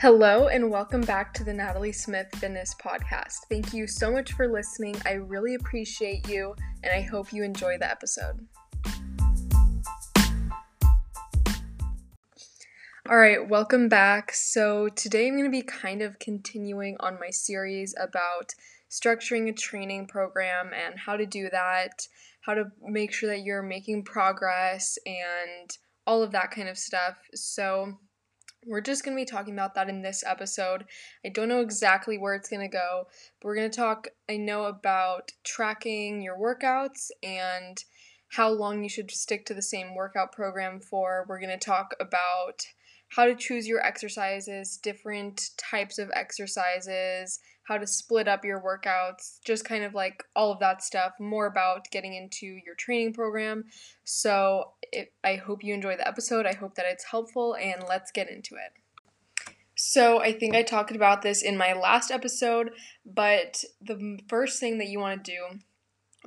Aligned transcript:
Hello, 0.00 0.48
and 0.48 0.70
welcome 0.70 1.02
back 1.02 1.34
to 1.34 1.44
the 1.44 1.52
Natalie 1.52 1.92
Smith 1.92 2.28
Fitness 2.36 2.74
Podcast. 2.82 3.40
Thank 3.50 3.74
you 3.74 3.86
so 3.86 4.10
much 4.10 4.32
for 4.32 4.50
listening. 4.50 4.96
I 5.04 5.12
really 5.12 5.54
appreciate 5.56 6.26
you, 6.26 6.54
and 6.82 6.90
I 6.90 7.02
hope 7.02 7.34
you 7.34 7.42
enjoy 7.42 7.76
the 7.76 7.90
episode. 7.90 8.46
All 13.10 13.18
right, 13.18 13.46
welcome 13.46 13.90
back. 13.90 14.32
So, 14.32 14.88
today 14.88 15.28
I'm 15.28 15.36
going 15.36 15.44
to 15.44 15.50
be 15.50 15.60
kind 15.60 16.00
of 16.00 16.18
continuing 16.18 16.96
on 17.00 17.18
my 17.20 17.28
series 17.28 17.94
about 18.00 18.54
structuring 18.90 19.50
a 19.50 19.52
training 19.52 20.06
program 20.06 20.70
and 20.72 20.98
how 20.98 21.18
to 21.18 21.26
do 21.26 21.50
that, 21.50 22.08
how 22.40 22.54
to 22.54 22.64
make 22.82 23.12
sure 23.12 23.28
that 23.28 23.42
you're 23.42 23.62
making 23.62 24.04
progress, 24.04 24.96
and 25.04 25.76
all 26.06 26.22
of 26.22 26.32
that 26.32 26.52
kind 26.52 26.70
of 26.70 26.78
stuff. 26.78 27.18
So, 27.34 27.98
we're 28.66 28.80
just 28.80 29.04
going 29.04 29.16
to 29.16 29.20
be 29.20 29.26
talking 29.26 29.54
about 29.54 29.74
that 29.74 29.88
in 29.88 30.02
this 30.02 30.22
episode. 30.26 30.84
I 31.24 31.30
don't 31.30 31.48
know 31.48 31.60
exactly 31.60 32.18
where 32.18 32.34
it's 32.34 32.48
going 32.48 32.68
to 32.68 32.72
go, 32.72 33.06
but 33.40 33.46
we're 33.46 33.56
going 33.56 33.70
to 33.70 33.76
talk, 33.76 34.08
I 34.28 34.36
know, 34.36 34.64
about 34.64 35.32
tracking 35.44 36.22
your 36.22 36.36
workouts 36.36 37.10
and 37.22 37.82
how 38.28 38.50
long 38.50 38.82
you 38.82 38.88
should 38.88 39.10
stick 39.10 39.46
to 39.46 39.54
the 39.54 39.62
same 39.62 39.94
workout 39.94 40.32
program 40.32 40.80
for. 40.80 41.26
We're 41.28 41.40
going 41.40 41.58
to 41.58 41.64
talk 41.64 41.94
about 42.00 42.66
how 43.08 43.24
to 43.24 43.34
choose 43.34 43.66
your 43.66 43.84
exercises, 43.84 44.76
different 44.76 45.50
types 45.56 45.98
of 45.98 46.10
exercises, 46.14 47.40
how 47.70 47.78
to 47.78 47.86
split 47.86 48.26
up 48.26 48.44
your 48.44 48.60
workouts, 48.60 49.38
just 49.44 49.64
kind 49.64 49.84
of 49.84 49.94
like 49.94 50.24
all 50.34 50.50
of 50.50 50.58
that 50.58 50.82
stuff, 50.82 51.12
more 51.20 51.46
about 51.46 51.88
getting 51.92 52.14
into 52.14 52.44
your 52.66 52.74
training 52.74 53.12
program. 53.12 53.64
So 54.02 54.72
it, 54.90 55.12
I 55.22 55.36
hope 55.36 55.62
you 55.62 55.72
enjoy 55.72 55.96
the 55.96 56.06
episode. 56.06 56.46
I 56.46 56.54
hope 56.54 56.74
that 56.74 56.86
it's 56.86 57.04
helpful, 57.04 57.54
and 57.54 57.84
let's 57.88 58.10
get 58.10 58.28
into 58.28 58.56
it. 58.56 58.72
So, 59.76 60.20
I 60.20 60.32
think 60.32 60.54
I 60.54 60.62
talked 60.62 60.94
about 60.94 61.22
this 61.22 61.42
in 61.42 61.56
my 61.56 61.72
last 61.72 62.10
episode, 62.10 62.72
but 63.06 63.64
the 63.80 64.18
first 64.28 64.58
thing 64.58 64.76
that 64.78 64.88
you 64.88 64.98
want 64.98 65.24
to 65.24 65.32
do 65.32 65.60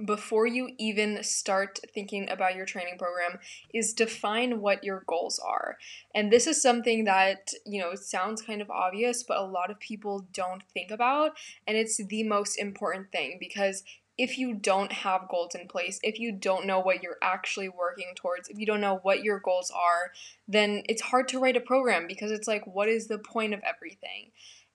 before 0.06 0.48
you 0.48 0.70
even 0.80 1.24
start 1.24 1.80
thinking 1.94 2.30
about 2.30 2.56
your 2.56 2.66
training 2.66 2.98
program 2.98 3.40
is 3.74 3.94
define 3.94 4.60
what 4.60 4.84
your 4.84 5.04
goals 5.08 5.40
are. 5.40 5.78
And 6.16 6.32
this 6.32 6.48
is 6.48 6.62
something 6.62 7.04
that, 7.06 7.52
you 7.66 7.80
know, 7.80 7.94
sounds 7.96 8.42
kind 8.42 8.62
of 8.62 8.72
obvious, 8.72 9.24
but 9.24 9.38
a 9.38 9.46
lot 9.46 9.70
of 9.70 9.80
people 9.80 10.26
don't 10.34 10.64
think 10.74 10.90
about. 10.90 11.34
And 11.68 11.78
it's 11.78 11.98
the 11.98 12.24
most 12.24 12.58
important 12.58 13.12
thing 13.12 13.38
because 13.40 13.84
if 14.18 14.38
you 14.38 14.54
don't 14.54 14.92
have 14.92 15.28
goals 15.28 15.56
in 15.56 15.68
place, 15.68 16.00
if 16.04 16.20
you 16.20 16.32
don't 16.32 16.68
know 16.68 16.80
what 16.80 17.02
you're 17.02 17.18
actually 17.22 17.70
working 17.70 18.14
towards, 18.16 18.48
if 18.48 18.60
you 18.60 18.66
don't 18.66 18.82
know 18.82 19.00
what 19.02 19.24
your 19.24 19.40
goals 19.40 19.72
are, 19.72 20.12
then 20.48 20.84
it's 20.88 21.02
hard 21.02 21.28
to 21.30 21.40
write 21.40 21.58
a 21.58 21.62
program 21.62 22.06
because 22.08 22.32
it's 22.32 22.48
like, 22.48 22.66
what 22.68 22.90
is 22.90 23.08
the 23.08 23.18
point 23.18 23.54
of 23.54 23.62
everything? 23.68 24.32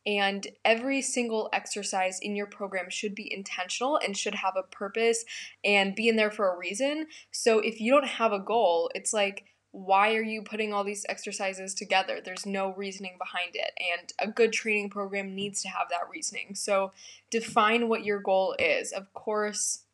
And 0.08 0.46
every 0.64 1.02
single 1.02 1.50
exercise 1.52 2.18
in 2.18 2.34
your 2.34 2.46
program 2.46 2.88
should 2.88 3.14
be 3.14 3.30
intentional 3.30 3.98
and 3.98 4.16
should 4.16 4.36
have 4.36 4.54
a 4.56 4.62
purpose 4.62 5.22
and 5.62 5.94
be 5.94 6.08
in 6.08 6.16
there 6.16 6.30
for 6.30 6.50
a 6.50 6.56
reason. 6.56 7.08
So 7.30 7.58
if 7.58 7.78
you 7.78 7.92
don't 7.92 8.06
have 8.06 8.32
a 8.32 8.38
goal, 8.38 8.90
it's 8.94 9.12
like, 9.12 9.44
why 9.70 10.14
are 10.14 10.22
you 10.22 10.40
putting 10.40 10.72
all 10.72 10.82
these 10.82 11.04
exercises 11.10 11.74
together? 11.74 12.22
There's 12.24 12.46
no 12.46 12.72
reasoning 12.72 13.16
behind 13.18 13.54
it. 13.54 13.70
And 13.78 14.10
a 14.18 14.32
good 14.32 14.54
training 14.54 14.88
program 14.88 15.34
needs 15.34 15.60
to 15.60 15.68
have 15.68 15.88
that 15.90 16.08
reasoning. 16.10 16.54
So 16.54 16.92
define 17.30 17.90
what 17.90 18.06
your 18.06 18.18
goal 18.18 18.56
is. 18.58 18.92
Of 18.92 19.12
course, 19.12 19.84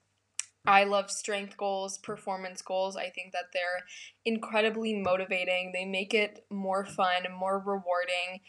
I 0.67 0.85
love 0.85 1.11
strength 1.11 1.57
goals, 1.57 1.99
performance 1.99 2.63
goals. 2.63 2.97
I 2.97 3.11
think 3.11 3.33
that 3.33 3.53
they're 3.53 3.85
incredibly 4.25 4.95
motivating. 4.95 5.73
They 5.75 5.85
make 5.85 6.15
it 6.15 6.47
more 6.49 6.87
fun, 6.87 7.25
more 7.39 7.59
rewarding, 7.59 8.41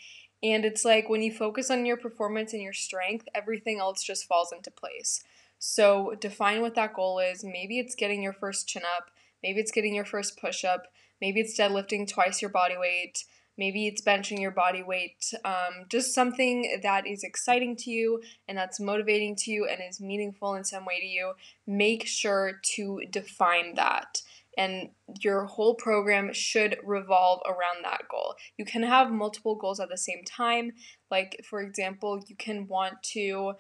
and 0.46 0.64
it's 0.64 0.86
like 0.86 1.10
when 1.10 1.24
you 1.24 1.32
focus 1.32 1.72
on 1.72 1.88
your 1.88 1.98
performance 1.98 2.54
and 2.54 2.62
your 2.62 2.74
strength, 2.74 3.28
everything 3.34 3.80
else 3.80 4.04
just 4.04 4.28
falls 4.28 4.52
into 4.52 4.70
place. 4.70 5.24
So 5.58 6.14
define 6.20 6.62
what 6.62 6.76
that 6.76 6.94
goal 6.94 7.18
is. 7.18 7.44
Maybe 7.44 7.80
it's 7.80 7.96
getting 7.96 8.22
your 8.22 8.34
first 8.34 8.68
chin 8.68 8.84
up. 8.96 9.10
Maybe 9.42 9.60
it's 9.60 9.72
getting 9.72 9.96
your 9.96 10.06
first 10.06 10.40
push 10.40 10.64
up. 10.64 10.86
Maybe 11.20 11.40
it's 11.40 11.58
deadlifting 11.58 12.08
twice 12.08 12.44
your 12.44 12.52
body 12.52 12.78
weight. 12.78 13.26
Maybe 13.58 13.88
it's 13.88 14.04
benching 14.04 14.40
your 14.40 14.52
body 14.52 14.84
weight. 14.84 15.34
Um, 15.44 15.86
just 15.90 16.14
something 16.14 16.80
that 16.84 17.08
is 17.08 17.24
exciting 17.24 17.76
to 17.78 17.90
you 17.90 18.22
and 18.48 18.56
that's 18.56 18.80
motivating 18.80 19.36
to 19.38 19.52
you 19.52 19.66
and 19.66 19.80
is 19.82 20.00
meaningful 20.00 20.54
in 20.54 20.64
some 20.64 20.86
way 20.86 21.00
to 21.00 21.08
you. 21.08 21.34
Make 21.66 22.06
sure 22.06 22.60
to 22.76 23.02
define 23.10 23.74
that 23.76 24.22
and 24.58 24.90
your 25.22 25.46
whole 25.46 25.76
program 25.76 26.34
should 26.34 26.78
revolve 26.84 27.42
around 27.46 27.84
that 27.84 28.04
goal. 28.10 28.36
You 28.58 28.66
can 28.66 28.84
have 28.84 29.12
multiple 29.12 29.56
goals 29.56 29.80
at 29.80 29.90
the 29.90 29.98
same 29.98 30.24
time. 30.24 30.72
Like, 31.12 31.42
for 31.50 31.62
example, 31.62 32.22
you 32.28 32.36
can 32.36 32.68
want 32.68 33.02
to 33.14 33.54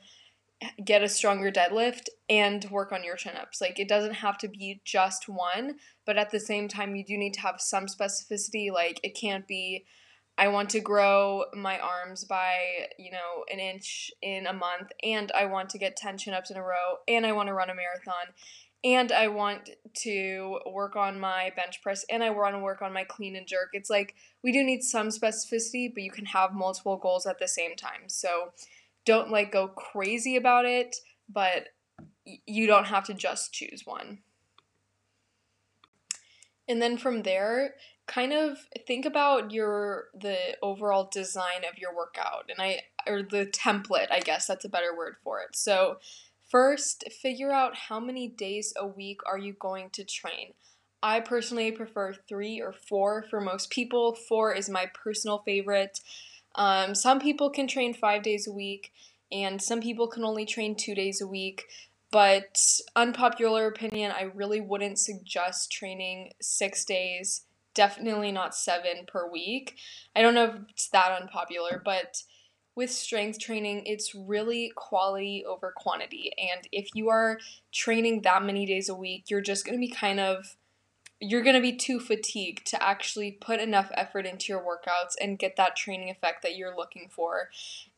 get 0.83 1.03
a 1.03 1.09
stronger 1.09 1.51
deadlift 1.51 2.07
and 2.29 2.65
work 2.71 2.91
on 2.91 3.03
your 3.03 3.15
chin 3.15 3.35
ups. 3.35 3.59
Like, 3.59 3.79
it 3.79 3.89
doesn't 3.89 4.15
have 4.15 4.37
to 4.39 4.47
be 4.47 4.81
just 4.85 5.27
one, 5.27 5.75
but 6.05 6.17
at 6.17 6.31
the 6.31 6.39
same 6.39 6.67
time, 6.67 6.95
you 6.95 7.03
do 7.03 7.17
need 7.17 7.33
to 7.33 7.41
have 7.41 7.59
some 7.59 7.85
specificity. 7.87 8.71
Like, 8.71 8.99
it 9.03 9.17
can't 9.19 9.47
be. 9.47 9.85
I 10.37 10.49
want 10.49 10.69
to 10.71 10.81
grow 10.81 11.45
my 11.53 11.79
arms 11.79 12.25
by, 12.25 12.57
you 12.99 13.09
know, 13.09 13.45
an 13.51 13.59
inch 13.59 14.11
in 14.21 14.47
a 14.47 14.53
month, 14.53 14.91
and 15.01 15.31
I 15.31 15.45
want 15.45 15.69
to 15.69 15.77
get 15.77 15.95
10 15.95 16.17
chin 16.17 16.33
ups 16.33 16.51
in 16.51 16.57
a 16.57 16.61
row, 16.61 16.97
and 17.07 17.25
I 17.25 17.31
want 17.31 17.47
to 17.47 17.53
run 17.53 17.69
a 17.69 17.75
marathon 17.75 18.33
and 18.85 19.11
I 19.11 19.29
want 19.29 19.71
to 20.03 20.59
work 20.67 20.95
on 20.95 21.19
my 21.19 21.51
bench 21.55 21.81
press 21.81 22.05
and 22.07 22.23
I 22.23 22.29
want 22.29 22.53
to 22.53 22.59
work 22.59 22.83
on 22.83 22.93
my 22.93 23.03
clean 23.03 23.35
and 23.35 23.47
jerk. 23.47 23.69
It's 23.73 23.89
like 23.89 24.13
we 24.43 24.51
do 24.51 24.63
need 24.63 24.83
some 24.83 25.09
specificity, 25.09 25.91
but 25.91 26.03
you 26.03 26.11
can 26.11 26.25
have 26.25 26.53
multiple 26.53 26.95
goals 26.95 27.25
at 27.25 27.39
the 27.39 27.47
same 27.47 27.75
time. 27.75 28.07
So 28.07 28.51
don't 29.03 29.31
like 29.31 29.51
go 29.51 29.67
crazy 29.69 30.35
about 30.35 30.65
it, 30.65 30.97
but 31.27 31.69
you 32.45 32.67
don't 32.67 32.85
have 32.85 33.05
to 33.05 33.15
just 33.15 33.51
choose 33.51 33.81
one. 33.85 34.19
And 36.67 36.79
then 36.79 36.97
from 36.97 37.23
there, 37.23 37.75
kind 38.05 38.33
of 38.33 38.67
think 38.85 39.05
about 39.05 39.51
your 39.51 40.05
the 40.13 40.37
overall 40.61 41.09
design 41.11 41.63
of 41.67 41.79
your 41.79 41.95
workout 41.95 42.49
and 42.49 42.61
I 42.61 42.81
or 43.07 43.23
the 43.23 43.47
template, 43.47 44.11
I 44.11 44.19
guess 44.19 44.45
that's 44.45 44.65
a 44.65 44.69
better 44.69 44.95
word 44.95 45.15
for 45.23 45.41
it. 45.41 45.55
So 45.55 45.97
First, 46.49 47.05
figure 47.11 47.51
out 47.51 47.75
how 47.75 47.99
many 47.99 48.27
days 48.27 48.73
a 48.77 48.85
week 48.85 49.19
are 49.25 49.37
you 49.37 49.53
going 49.53 49.89
to 49.91 50.03
train. 50.03 50.53
I 51.01 51.19
personally 51.19 51.71
prefer 51.71 52.13
three 52.13 52.61
or 52.61 52.71
four 52.71 53.25
for 53.29 53.41
most 53.41 53.69
people. 53.69 54.13
Four 54.13 54.53
is 54.53 54.69
my 54.69 54.87
personal 54.93 55.39
favorite. 55.39 55.99
Um, 56.55 56.95
some 56.95 57.19
people 57.19 57.49
can 57.49 57.67
train 57.67 57.93
five 57.93 58.23
days 58.23 58.47
a 58.47 58.51
week, 58.51 58.91
and 59.31 59.61
some 59.61 59.81
people 59.81 60.07
can 60.07 60.23
only 60.23 60.45
train 60.45 60.75
two 60.75 60.95
days 60.95 61.19
a 61.19 61.27
week. 61.27 61.65
But, 62.11 62.59
unpopular 62.95 63.67
opinion, 63.67 64.11
I 64.11 64.23
really 64.23 64.61
wouldn't 64.61 64.99
suggest 64.99 65.71
training 65.71 66.33
six 66.41 66.85
days, 66.85 67.41
definitely 67.73 68.31
not 68.31 68.55
seven 68.55 69.05
per 69.07 69.29
week. 69.29 69.75
I 70.15 70.21
don't 70.21 70.35
know 70.35 70.45
if 70.45 70.55
it's 70.69 70.87
that 70.89 71.11
unpopular, 71.21 71.81
but 71.83 72.23
with 72.75 72.91
strength 72.91 73.39
training, 73.39 73.83
it's 73.85 74.13
really 74.13 74.71
quality 74.75 75.45
over 75.47 75.73
quantity. 75.75 76.31
And 76.37 76.67
if 76.71 76.89
you 76.93 77.09
are 77.09 77.39
training 77.73 78.21
that 78.23 78.43
many 78.43 78.65
days 78.65 78.89
a 78.89 78.95
week, 78.95 79.25
you're 79.29 79.41
just 79.41 79.65
going 79.65 79.77
to 79.77 79.79
be 79.79 79.93
kind 79.93 80.19
of 80.19 80.57
you're 81.21 81.43
going 81.43 81.55
to 81.55 81.61
be 81.61 81.75
too 81.75 81.99
fatigued 81.99 82.67
to 82.67 82.83
actually 82.83 83.31
put 83.31 83.61
enough 83.61 83.89
effort 83.93 84.25
into 84.25 84.51
your 84.51 84.61
workouts 84.61 85.13
and 85.19 85.39
get 85.39 85.55
that 85.55 85.75
training 85.75 86.09
effect 86.09 86.43
that 86.43 86.57
you're 86.57 86.75
looking 86.75 87.07
for. 87.09 87.49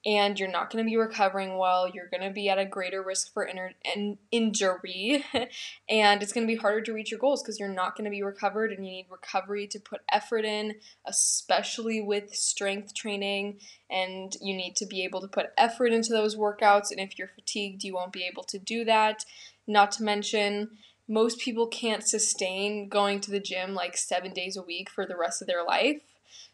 And 0.06 0.40
you're 0.40 0.52
not 0.52 0.70
going 0.70 0.86
to 0.86 0.90
be 0.90 0.96
recovering 0.98 1.58
well. 1.58 1.90
You're 1.90 2.08
going 2.08 2.22
to 2.22 2.30
be 2.30 2.48
at 2.48 2.60
a 2.60 2.66
greater 2.66 3.02
risk 3.02 3.34
for 3.34 3.46
inner 3.46 3.74
in- 3.96 4.20
injury. 4.32 5.26
and 5.90 6.22
it's 6.22 6.32
going 6.32 6.48
to 6.48 6.54
be 6.54 6.60
harder 6.60 6.82
to 6.82 6.94
reach 6.94 7.10
your 7.10 7.20
goals 7.20 7.42
because 7.42 7.60
you're 7.60 7.70
not 7.70 7.98
going 7.98 8.06
to 8.06 8.12
be 8.12 8.22
recovered 8.22 8.72
and 8.72 8.86
you 8.86 8.92
need 8.92 9.08
recovery 9.10 9.66
to 9.68 9.80
put 9.80 10.02
effort 10.12 10.46
in, 10.46 10.76
especially 11.06 12.00
with 12.00 12.36
strength 12.36 12.94
training. 12.94 13.60
And 13.90 14.38
you 14.42 14.56
need 14.56 14.76
to 14.76 14.86
be 14.86 15.04
able 15.04 15.22
to 15.22 15.28
put 15.28 15.54
effort 15.58 15.92
into 15.92 16.12
those 16.12 16.36
workouts. 16.36 16.92
And 16.92 17.00
if 17.00 17.18
you're 17.18 17.32
fatigued, 17.34 17.84
you 17.84 17.96
won't 17.96 18.14
be 18.14 18.30
able 18.32 18.44
to 18.44 18.60
do 18.60 18.86
that. 18.86 19.26
Not 19.66 19.92
to 19.94 20.04
mention, 20.04 20.78
most 21.08 21.40
people 21.40 21.68
can't 21.68 22.08
sustain 22.08 22.90
going 22.90 23.22
to 23.22 23.32
the 23.32 23.40
gym 23.40 23.74
like 23.74 23.96
seven 23.98 24.34
days 24.34 24.58
a 24.58 24.62
week 24.62 24.90
for 24.90 25.06
the 25.06 25.16
rest 25.16 25.42
of 25.42 25.48
their 25.48 25.64
life. 25.64 26.02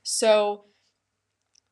So 0.03 0.65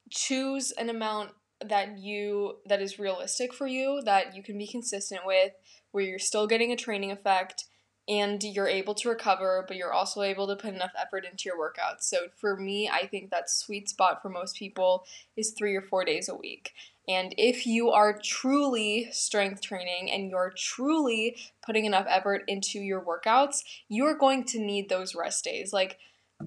choose 0.09 0.71
an 0.71 0.89
amount 0.89 1.31
that 1.63 1.99
you 1.99 2.57
that 2.65 2.81
is 2.81 2.99
realistic 2.99 3.53
for 3.53 3.67
you 3.67 4.01
that 4.03 4.35
you 4.35 4.43
can 4.43 4.57
be 4.57 4.67
consistent 4.67 5.21
with 5.25 5.51
where 5.91 6.03
you're 6.03 6.19
still 6.19 6.47
getting 6.47 6.71
a 6.71 6.75
training 6.75 7.11
effect 7.11 7.65
and 8.09 8.43
you're 8.43 8.67
able 8.67 8.95
to 8.95 9.09
recover 9.09 9.63
but 9.67 9.77
you're 9.77 9.93
also 9.93 10.21
able 10.23 10.47
to 10.47 10.55
put 10.55 10.73
enough 10.73 10.91
effort 10.99 11.23
into 11.23 11.43
your 11.45 11.55
workouts 11.55 12.01
so 12.01 12.17
for 12.35 12.57
me 12.57 12.89
i 12.89 13.05
think 13.05 13.29
that 13.29 13.49
sweet 13.49 13.87
spot 13.87 14.21
for 14.21 14.29
most 14.29 14.55
people 14.55 15.05
is 15.37 15.51
three 15.51 15.75
or 15.75 15.81
four 15.81 16.03
days 16.03 16.27
a 16.27 16.35
week 16.35 16.71
and 17.11 17.33
if 17.37 17.65
you 17.65 17.91
are 17.91 18.19
truly 18.23 19.09
strength 19.11 19.61
training 19.61 20.11
and 20.11 20.29
you're 20.29 20.53
truly 20.55 21.35
putting 21.65 21.85
enough 21.85 22.05
effort 22.07 22.43
into 22.47 22.79
your 22.79 23.01
workouts, 23.01 23.63
you're 23.87 24.17
going 24.17 24.43
to 24.45 24.59
need 24.59 24.89
those 24.89 25.15
rest 25.15 25.43
days. 25.43 25.73
Like, 25.73 25.97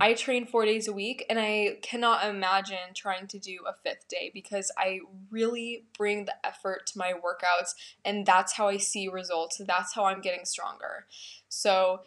I 0.00 0.14
train 0.14 0.46
four 0.46 0.64
days 0.64 0.88
a 0.88 0.92
week 0.92 1.24
and 1.30 1.38
I 1.38 1.78
cannot 1.82 2.26
imagine 2.26 2.94
trying 2.94 3.26
to 3.28 3.38
do 3.38 3.60
a 3.66 3.74
fifth 3.88 4.08
day 4.08 4.30
because 4.32 4.72
I 4.76 5.00
really 5.30 5.84
bring 5.96 6.24
the 6.24 6.34
effort 6.44 6.86
to 6.88 6.98
my 6.98 7.12
workouts 7.12 7.74
and 8.04 8.26
that's 8.26 8.54
how 8.54 8.68
I 8.68 8.78
see 8.78 9.08
results. 9.08 9.60
That's 9.64 9.94
how 9.94 10.06
I'm 10.06 10.20
getting 10.20 10.44
stronger. 10.44 11.06
So 11.48 12.00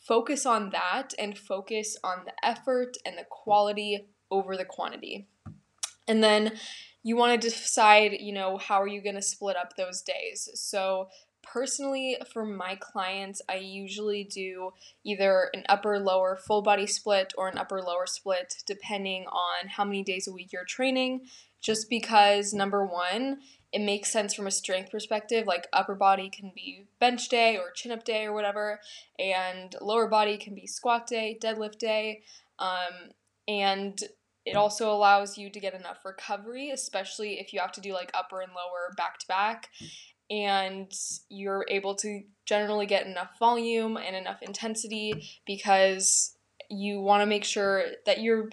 focus 0.00 0.46
on 0.46 0.70
that 0.70 1.12
and 1.18 1.36
focus 1.36 1.96
on 2.02 2.24
the 2.24 2.32
effort 2.46 2.96
and 3.04 3.18
the 3.18 3.26
quality 3.28 4.06
over 4.30 4.56
the 4.56 4.64
quantity. 4.64 5.26
And 6.06 6.22
then 6.22 6.52
you 7.04 7.16
want 7.16 7.40
to 7.40 7.48
decide, 7.48 8.16
you 8.18 8.32
know, 8.32 8.58
how 8.58 8.82
are 8.82 8.88
you 8.88 9.00
going 9.00 9.14
to 9.14 9.22
split 9.22 9.56
up 9.56 9.76
those 9.76 10.02
days? 10.02 10.48
So 10.54 11.08
personally 11.44 12.16
for 12.32 12.44
my 12.44 12.74
clients 12.76 13.42
i 13.48 13.54
usually 13.56 14.24
do 14.24 14.72
either 15.04 15.50
an 15.52 15.62
upper 15.68 15.98
lower 15.98 16.36
full 16.36 16.62
body 16.62 16.86
split 16.86 17.32
or 17.36 17.48
an 17.48 17.58
upper 17.58 17.80
lower 17.82 18.06
split 18.06 18.62
depending 18.66 19.26
on 19.26 19.68
how 19.68 19.84
many 19.84 20.02
days 20.02 20.26
a 20.26 20.32
week 20.32 20.52
you're 20.52 20.64
training 20.64 21.20
just 21.60 21.90
because 21.90 22.54
number 22.54 22.84
one 22.84 23.38
it 23.72 23.80
makes 23.80 24.10
sense 24.10 24.32
from 24.32 24.46
a 24.46 24.50
strength 24.50 24.90
perspective 24.90 25.46
like 25.46 25.66
upper 25.72 25.94
body 25.94 26.30
can 26.30 26.50
be 26.54 26.86
bench 26.98 27.28
day 27.28 27.56
or 27.58 27.70
chin 27.72 27.92
up 27.92 28.04
day 28.04 28.24
or 28.24 28.32
whatever 28.32 28.80
and 29.18 29.76
lower 29.80 30.08
body 30.08 30.38
can 30.38 30.54
be 30.54 30.66
squat 30.66 31.06
day 31.06 31.38
deadlift 31.42 31.78
day 31.78 32.22
um, 32.58 33.10
and 33.46 34.00
it 34.46 34.56
also 34.56 34.92
allows 34.92 35.38
you 35.38 35.50
to 35.50 35.60
get 35.60 35.74
enough 35.74 36.04
recovery 36.04 36.70
especially 36.70 37.40
if 37.40 37.52
you 37.52 37.60
have 37.60 37.72
to 37.72 37.80
do 37.80 37.92
like 37.92 38.10
upper 38.14 38.40
and 38.40 38.52
lower 38.52 38.92
back 38.96 39.18
to 39.18 39.26
back 39.26 39.70
and 40.30 40.90
you're 41.28 41.66
able 41.68 41.94
to 41.94 42.22
generally 42.46 42.86
get 42.86 43.06
enough 43.06 43.38
volume 43.38 43.96
and 43.96 44.16
enough 44.16 44.42
intensity 44.42 45.28
because 45.46 46.36
you 46.70 47.00
want 47.00 47.20
to 47.20 47.26
make 47.26 47.44
sure 47.44 47.84
that 48.06 48.20
you're 48.22 48.48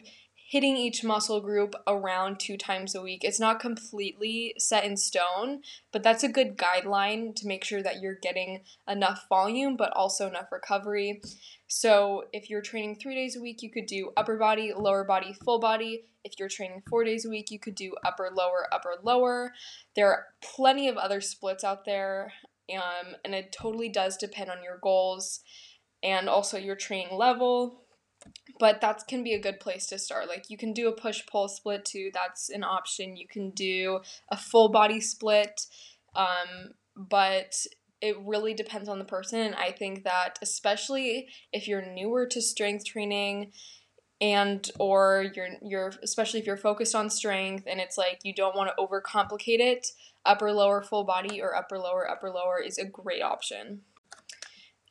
hitting 0.52 0.76
each 0.76 1.02
muscle 1.02 1.40
group 1.40 1.74
around 1.88 2.38
two 2.38 2.58
times 2.58 2.94
a 2.94 3.02
week. 3.02 3.24
It's 3.24 3.40
not 3.40 3.62
completely 3.62 4.54
set 4.58 4.84
in 4.84 4.98
stone, 4.98 5.62
but 5.94 6.04
that's 6.04 6.26
a 6.26 6.28
good 6.28 6.58
guideline 6.58 7.34
to 7.38 7.48
make 7.48 7.64
sure 7.64 7.82
that 7.82 8.02
you're 8.02 8.18
getting 8.22 8.60
enough 8.86 9.28
volume 9.30 9.78
but 9.78 9.94
also 9.96 10.28
enough 10.28 10.52
recovery. 10.52 11.22
So, 11.68 12.26
if 12.34 12.50
you're 12.50 12.62
training 12.62 12.98
three 12.98 13.16
days 13.16 13.38
a 13.38 13.42
week, 13.42 13.64
you 13.64 13.72
could 13.72 13.86
do 13.86 14.12
upper 14.18 14.36
body, 14.36 14.74
lower 14.76 15.06
body, 15.06 15.34
full 15.46 15.62
body. 15.62 16.04
If 16.26 16.34
you're 16.38 16.50
training 16.50 16.84
four 16.90 17.06
days 17.06 17.24
a 17.24 17.30
week, 17.30 17.50
you 17.50 17.58
could 17.58 17.76
do 17.76 17.96
upper, 18.04 18.30
lower, 18.30 18.68
upper, 18.74 18.96
lower. 19.02 19.54
There 19.96 20.12
are 20.12 20.26
plenty 20.44 20.90
of 20.90 20.98
other 20.98 21.22
splits 21.22 21.64
out 21.64 21.86
there, 21.86 22.34
um, 22.76 23.16
and 23.24 23.34
it 23.34 23.56
totally 23.58 23.88
does 23.88 24.18
depend 24.18 24.50
on 24.50 24.66
your 24.66 24.80
goals 24.84 25.40
and 26.04 26.28
also 26.28 26.58
your 26.58 26.76
training 26.76 27.16
level 27.18 27.86
but 28.60 28.82
that 28.82 29.08
can 29.08 29.24
be 29.24 29.34
a 29.34 29.42
good 29.42 29.60
place 29.60 29.88
to 29.88 30.00
start. 30.00 30.28
Like 30.28 30.50
you 30.50 30.58
can 30.58 30.74
do 30.74 30.88
a 30.88 30.92
push 30.92 31.26
pull 31.26 31.48
split 31.48 31.86
too. 31.86 32.12
That's 32.14 32.50
an 32.50 32.64
option. 32.64 33.18
You 33.18 33.28
can 33.28 33.52
do 33.52 34.02
a 34.30 34.38
full 34.38 34.70
body 34.70 35.02
split, 35.02 35.62
um, 36.16 36.74
but 36.96 37.56
it 38.02 38.18
really 38.24 38.54
depends 38.54 38.90
on 38.90 39.00
the 39.00 39.06
person. 39.06 39.40
And 39.40 39.56
I 39.56 39.72
think 39.72 40.04
that 40.04 40.40
especially 40.42 41.28
if 41.54 41.68
you're 41.68 41.86
newer 41.86 42.26
to 42.28 42.42
strength 42.42 42.86
training 42.86 43.52
and 44.20 44.70
or 44.80 45.26
you're 45.36 45.50
you're 45.64 45.94
especially 46.04 46.40
if 46.40 46.46
you're 46.46 46.58
focused 46.58 46.94
on 46.94 47.10
strength 47.10 47.66
and 47.68 47.80
it's 47.80 47.98
like 47.98 48.20
you 48.24 48.34
don't 48.34 48.56
want 48.56 48.70
to 48.70 48.84
overcomplicate 48.84 49.60
it, 49.60 49.88
upper 50.26 50.52
lower 50.52 50.84
full 50.84 51.04
body 51.04 51.42
or 51.42 51.56
upper 51.56 51.78
lower 51.78 52.10
upper 52.10 52.30
lower 52.30 52.60
is 52.60 52.78
a 52.78 52.86
great 52.86 53.24
option. 53.24 53.82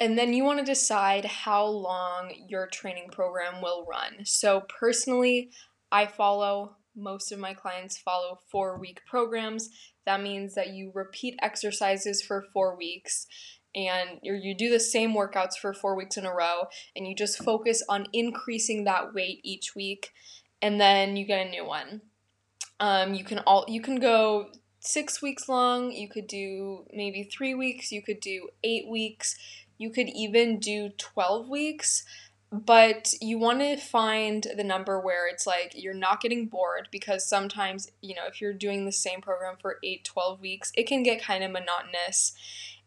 And 0.01 0.19
then 0.19 0.33
you 0.33 0.45
want 0.45 0.59
to 0.59 0.65
decide 0.65 1.27
how 1.27 1.65
long 1.67 2.33
your 2.49 2.67
training 2.67 3.11
program 3.13 3.61
will 3.63 3.87
run. 3.89 4.25
So, 4.25 4.63
personally, 4.81 5.51
I 5.93 6.07
follow, 6.07 6.77
most 6.97 7.31
of 7.33 7.39
my 7.39 7.53
clients 7.53 7.99
follow 7.99 8.39
four 8.51 8.79
week 8.79 9.03
programs. 9.07 9.69
That 10.07 10.23
means 10.23 10.55
that 10.55 10.71
you 10.71 10.91
repeat 10.95 11.39
exercises 11.43 12.23
for 12.23 12.47
four 12.53 12.77
weeks 12.77 13.27
and 13.75 14.19
you 14.23 14.55
do 14.55 14.69
the 14.69 14.81
same 14.81 15.15
workouts 15.15 15.57
for 15.61 15.73
four 15.73 15.95
weeks 15.95 16.17
in 16.17 16.27
a 16.27 16.35
row 16.35 16.65
and 16.97 17.07
you 17.07 17.15
just 17.15 17.43
focus 17.43 17.83
on 17.89 18.07
increasing 18.13 18.85
that 18.85 19.15
weight 19.15 19.41
each 19.45 19.75
week 19.77 20.11
and 20.61 20.81
then 20.81 21.17
you 21.17 21.25
get 21.25 21.47
a 21.47 21.51
new 21.51 21.65
one 21.65 22.01
um, 22.81 23.15
you 23.15 23.25
can 23.25 23.39
all 23.41 23.65
you 23.69 23.81
can 23.81 24.01
go 24.01 24.49
six 24.81 25.23
weeks 25.23 25.49
long 25.49 25.93
you 25.93 26.09
could 26.09 26.27
do 26.27 26.85
maybe 26.93 27.23
three 27.23 27.55
weeks 27.55 27.93
you 27.93 28.03
could 28.03 28.21
do 28.21 28.49
eight 28.65 28.89
weeks 28.89 29.37
you 29.81 29.89
could 29.89 30.11
even 30.11 30.59
do 30.59 30.91
12 30.99 31.49
weeks, 31.49 32.05
but 32.53 33.15
you 33.23 33.39
want 33.39 33.61
to 33.61 33.79
find 33.79 34.47
the 34.55 34.63
number 34.63 35.01
where 35.01 35.27
it's 35.27 35.47
like 35.47 35.73
you're 35.75 35.95
not 35.95 36.21
getting 36.21 36.47
bored 36.47 36.89
because 36.93 37.27
sometimes, 37.27 37.91
you 38.03 38.15
know, 38.15 38.27
if 38.29 38.43
you're 38.43 38.53
doing 38.53 38.85
the 38.85 38.93
same 38.93 39.23
program 39.23 39.55
for 39.59 39.79
8, 39.83 40.05
12 40.05 40.41
weeks, 40.43 40.71
it 40.77 40.87
can 40.87 41.03
get 41.03 41.23
kind 41.23 41.43
of 41.43 41.51
monotonous. 41.51 42.35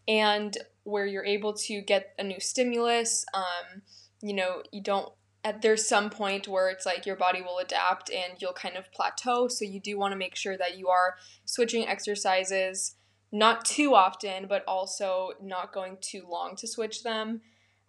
And 0.08 0.56
where 0.84 1.08
you're 1.08 1.26
able 1.26 1.54
to 1.54 1.82
get 1.82 2.14
a 2.20 2.24
new 2.24 2.40
stimulus, 2.40 3.26
um, 3.34 3.82
you 4.22 4.34
know, 4.34 4.62
you 4.72 4.82
don't 4.82 5.12
at 5.44 5.64
there's 5.64 5.88
some 5.88 6.12
point 6.12 6.48
where 6.48 6.70
it's 6.70 6.86
like 6.86 7.08
your 7.08 7.16
body 7.16 7.42
will 7.42 7.58
adapt 7.58 8.12
and 8.12 8.40
you'll 8.40 8.54
kind 8.54 8.78
of 8.78 8.90
plateau 8.94 9.50
so 9.50 9.66
you 9.66 9.78
do 9.78 10.00
want 10.00 10.14
to 10.14 10.18
make 10.18 10.38
sure 10.38 10.56
that 10.56 10.78
you 10.78 10.88
are 10.88 11.16
switching 11.44 11.86
exercises 11.86 12.96
not 13.34 13.66
too 13.66 13.96
often, 13.96 14.46
but 14.48 14.64
also 14.68 15.32
not 15.42 15.74
going 15.74 15.98
too 16.00 16.24
long 16.30 16.56
to 16.56 16.68
switch 16.68 17.02
them. 17.02 17.42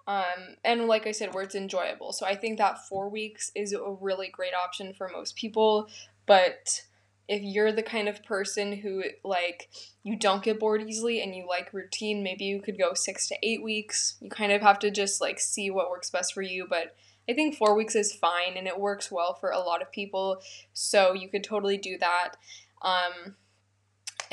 Um, 0.06 0.56
and 0.64 0.87
like 0.87 1.06
I 1.06 1.12
said, 1.12 1.35
where 1.35 1.44
it's 1.44 1.55
enjoyable. 1.55 2.12
So 2.12 2.25
I 2.25 2.35
think 2.35 2.56
that 2.58 2.88
four 2.88 3.11
weeks 3.11 3.52
is 3.55 3.75
a 3.75 3.96
really 4.00 4.29
great 4.29 4.55
option 4.55 4.94
for 4.94 5.08
most 5.08 5.37
people. 5.37 5.88
But 6.26 6.82
if 7.29 7.43
you're 7.43 7.73
the 7.73 7.82
kind 7.82 8.08
of 8.08 8.25
person 8.25 8.73
who 8.73 9.05
like 9.23 9.69
you 10.02 10.17
don't 10.17 10.43
get 10.43 10.61
bored 10.61 10.82
easily 10.82 11.23
and 11.23 11.35
you 11.35 11.46
like 11.46 11.75
routine, 11.75 12.23
maybe 12.23 12.44
you 12.44 12.61
could 12.61 12.79
go 12.79 12.94
six 12.94 13.29
to 13.29 13.37
eight 13.43 13.62
weeks. 13.62 14.17
You 14.20 14.31
kind 14.31 14.50
of 14.50 14.62
have 14.62 14.79
to 14.81 14.91
just 14.91 15.20
like 15.20 15.38
see 15.38 15.70
what 15.70 15.91
works 15.91 16.11
best 16.11 16.32
for 16.32 16.43
you. 16.43 16.67
But 16.69 16.96
I 17.29 17.35
think 17.35 17.56
four 17.56 17.75
weeks 17.75 17.94
is 17.94 18.14
fine 18.14 18.56
and 18.56 18.67
it 18.67 18.81
works 18.81 19.12
well 19.12 19.35
for 19.35 19.50
a 19.50 19.58
lot 19.58 19.82
of 19.82 19.93
people. 19.93 20.41
So 20.73 21.12
you 21.12 21.29
could 21.29 21.44
totally 21.44 21.76
do 21.76 21.99
that. 21.99 22.32
Um, 22.81 23.37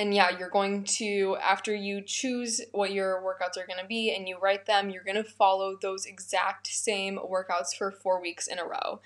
and 0.01 0.15
yeah, 0.15 0.31
you're 0.35 0.49
going 0.49 0.83
to, 0.83 1.37
after 1.39 1.75
you 1.75 2.01
choose 2.01 2.59
what 2.71 2.91
your 2.91 3.21
workouts 3.21 3.55
are 3.61 3.67
going 3.67 3.79
to 3.79 3.85
be 3.87 4.11
and 4.15 4.27
you 4.27 4.35
write 4.41 4.65
them, 4.65 4.89
you're 4.89 5.03
going 5.03 5.15
to 5.15 5.23
follow 5.23 5.77
those 5.79 6.07
exact 6.07 6.65
same 6.65 7.19
workouts 7.19 7.75
for 7.77 7.91
four 7.91 8.19
weeks 8.19 8.47
in 8.47 8.57
a 8.57 8.65
row. 8.65 8.99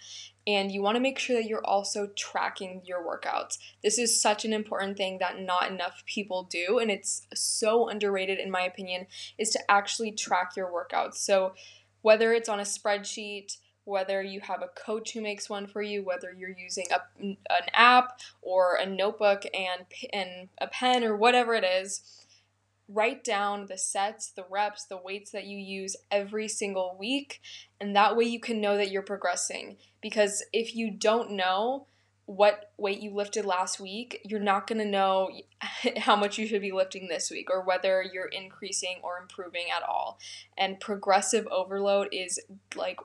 And 0.47 0.71
you 0.71 0.81
want 0.81 0.95
to 0.95 1.01
make 1.01 1.19
sure 1.19 1.35
that 1.35 1.49
you're 1.49 1.65
also 1.65 2.07
tracking 2.15 2.81
your 2.85 3.05
workouts. 3.05 3.57
This 3.83 3.97
is 3.97 4.21
such 4.21 4.45
an 4.45 4.53
important 4.53 4.95
thing 4.95 5.17
that 5.19 5.41
not 5.41 5.69
enough 5.69 6.01
people 6.05 6.43
do. 6.43 6.79
And 6.79 6.89
it's 6.89 7.27
so 7.33 7.89
underrated, 7.89 8.39
in 8.39 8.49
my 8.49 8.61
opinion, 8.61 9.07
is 9.37 9.49
to 9.49 9.59
actually 9.69 10.13
track 10.13 10.51
your 10.55 10.71
workouts. 10.71 11.15
So 11.15 11.55
whether 12.03 12.31
it's 12.31 12.47
on 12.47 12.61
a 12.61 12.63
spreadsheet, 12.63 13.57
whether 13.85 14.21
you 14.21 14.41
have 14.41 14.61
a 14.61 14.67
coach 14.67 15.13
who 15.13 15.21
makes 15.21 15.49
one 15.49 15.67
for 15.67 15.81
you, 15.81 16.03
whether 16.03 16.33
you're 16.33 16.49
using 16.49 16.87
a, 16.91 17.01
an 17.23 17.69
app 17.73 18.19
or 18.41 18.75
a 18.75 18.85
notebook 18.85 19.45
and, 19.53 19.85
and 20.11 20.49
a 20.59 20.67
pen 20.67 21.03
or 21.03 21.15
whatever 21.15 21.53
it 21.53 21.63
is, 21.63 22.01
write 22.87 23.23
down 23.23 23.67
the 23.67 23.77
sets, 23.77 24.29
the 24.29 24.45
reps, 24.49 24.85
the 24.85 24.97
weights 24.97 25.31
that 25.31 25.45
you 25.45 25.57
use 25.57 25.95
every 26.11 26.47
single 26.47 26.95
week. 26.99 27.41
And 27.79 27.95
that 27.95 28.17
way 28.17 28.25
you 28.25 28.39
can 28.39 28.59
know 28.59 28.75
that 28.77 28.91
you're 28.91 29.01
progressing. 29.01 29.77
Because 30.01 30.43
if 30.51 30.75
you 30.75 30.91
don't 30.91 31.31
know, 31.31 31.87
what 32.27 32.71
weight 32.77 33.01
you 33.01 33.13
lifted 33.13 33.45
last 33.45 33.79
week, 33.79 34.19
you're 34.25 34.39
not 34.39 34.65
going 34.65 34.79
to 34.79 34.85
know 34.85 35.29
how 35.97 36.15
much 36.15 36.37
you 36.37 36.47
should 36.47 36.61
be 36.61 36.71
lifting 36.71 37.07
this 37.07 37.29
week 37.29 37.49
or 37.51 37.61
whether 37.63 38.03
you're 38.03 38.25
increasing 38.25 38.97
or 39.03 39.19
improving 39.21 39.65
at 39.75 39.83
all. 39.83 40.19
And 40.57 40.79
progressive 40.79 41.47
overload 41.51 42.09
is 42.11 42.39
like 42.75 42.99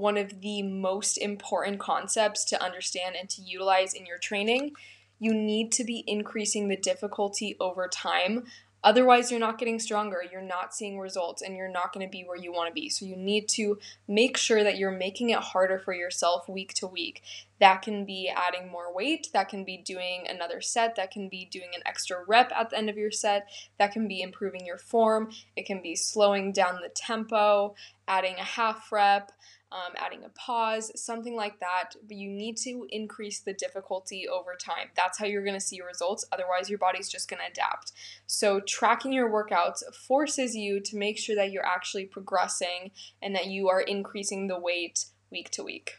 one 0.00 0.16
of 0.16 0.40
the 0.40 0.62
most 0.62 1.16
important 1.18 1.78
concepts 1.78 2.44
to 2.46 2.62
understand 2.62 3.16
and 3.18 3.28
to 3.30 3.42
utilize 3.42 3.94
in 3.94 4.06
your 4.06 4.18
training. 4.18 4.72
You 5.18 5.34
need 5.34 5.70
to 5.72 5.84
be 5.84 6.02
increasing 6.06 6.68
the 6.68 6.76
difficulty 6.76 7.56
over 7.60 7.86
time. 7.88 8.44
Otherwise, 8.82 9.30
you're 9.30 9.38
not 9.38 9.58
getting 9.58 9.78
stronger, 9.78 10.22
you're 10.32 10.40
not 10.40 10.74
seeing 10.74 10.98
results, 10.98 11.42
and 11.42 11.54
you're 11.54 11.68
not 11.68 11.92
going 11.92 12.06
to 12.06 12.10
be 12.10 12.24
where 12.24 12.36
you 12.36 12.50
want 12.50 12.68
to 12.68 12.72
be. 12.72 12.88
So, 12.88 13.04
you 13.04 13.14
need 13.14 13.46
to 13.50 13.78
make 14.08 14.38
sure 14.38 14.64
that 14.64 14.78
you're 14.78 14.90
making 14.90 15.30
it 15.30 15.38
harder 15.38 15.78
for 15.78 15.92
yourself 15.92 16.48
week 16.48 16.72
to 16.74 16.86
week. 16.86 17.22
That 17.60 17.82
can 17.82 18.06
be 18.06 18.32
adding 18.34 18.70
more 18.70 18.94
weight, 18.94 19.28
that 19.34 19.50
can 19.50 19.64
be 19.64 19.76
doing 19.76 20.24
another 20.26 20.62
set, 20.62 20.96
that 20.96 21.10
can 21.10 21.28
be 21.28 21.44
doing 21.44 21.68
an 21.74 21.82
extra 21.84 22.24
rep 22.26 22.50
at 22.52 22.70
the 22.70 22.78
end 22.78 22.88
of 22.88 22.96
your 22.96 23.10
set, 23.10 23.48
that 23.78 23.92
can 23.92 24.08
be 24.08 24.22
improving 24.22 24.64
your 24.64 24.78
form, 24.78 25.30
it 25.56 25.66
can 25.66 25.82
be 25.82 25.94
slowing 25.94 26.50
down 26.50 26.76
the 26.76 26.88
tempo, 26.88 27.74
adding 28.10 28.34
a 28.36 28.44
half 28.44 28.90
rep 28.92 29.32
um, 29.72 29.92
adding 29.96 30.24
a 30.24 30.28
pause, 30.30 30.90
something 31.00 31.36
like 31.36 31.60
that. 31.60 31.90
But 32.06 32.16
you 32.16 32.28
need 32.28 32.56
to 32.58 32.86
increase 32.90 33.40
the 33.40 33.52
difficulty 33.52 34.26
over 34.28 34.56
time. 34.56 34.88
That's 34.96 35.18
how 35.18 35.26
you're 35.26 35.44
going 35.44 35.54
to 35.54 35.60
see 35.60 35.80
results. 35.80 36.26
Otherwise, 36.32 36.68
your 36.68 36.78
body's 36.78 37.08
just 37.08 37.30
going 37.30 37.40
to 37.44 37.50
adapt. 37.50 37.92
So, 38.26 38.60
tracking 38.60 39.12
your 39.12 39.30
workouts 39.30 39.82
forces 39.94 40.56
you 40.56 40.80
to 40.80 40.96
make 40.96 41.18
sure 41.18 41.36
that 41.36 41.52
you're 41.52 41.66
actually 41.66 42.06
progressing 42.06 42.90
and 43.22 43.34
that 43.34 43.46
you 43.46 43.68
are 43.68 43.80
increasing 43.80 44.48
the 44.48 44.58
weight 44.58 45.06
week 45.30 45.50
to 45.50 45.62
week. 45.62 45.92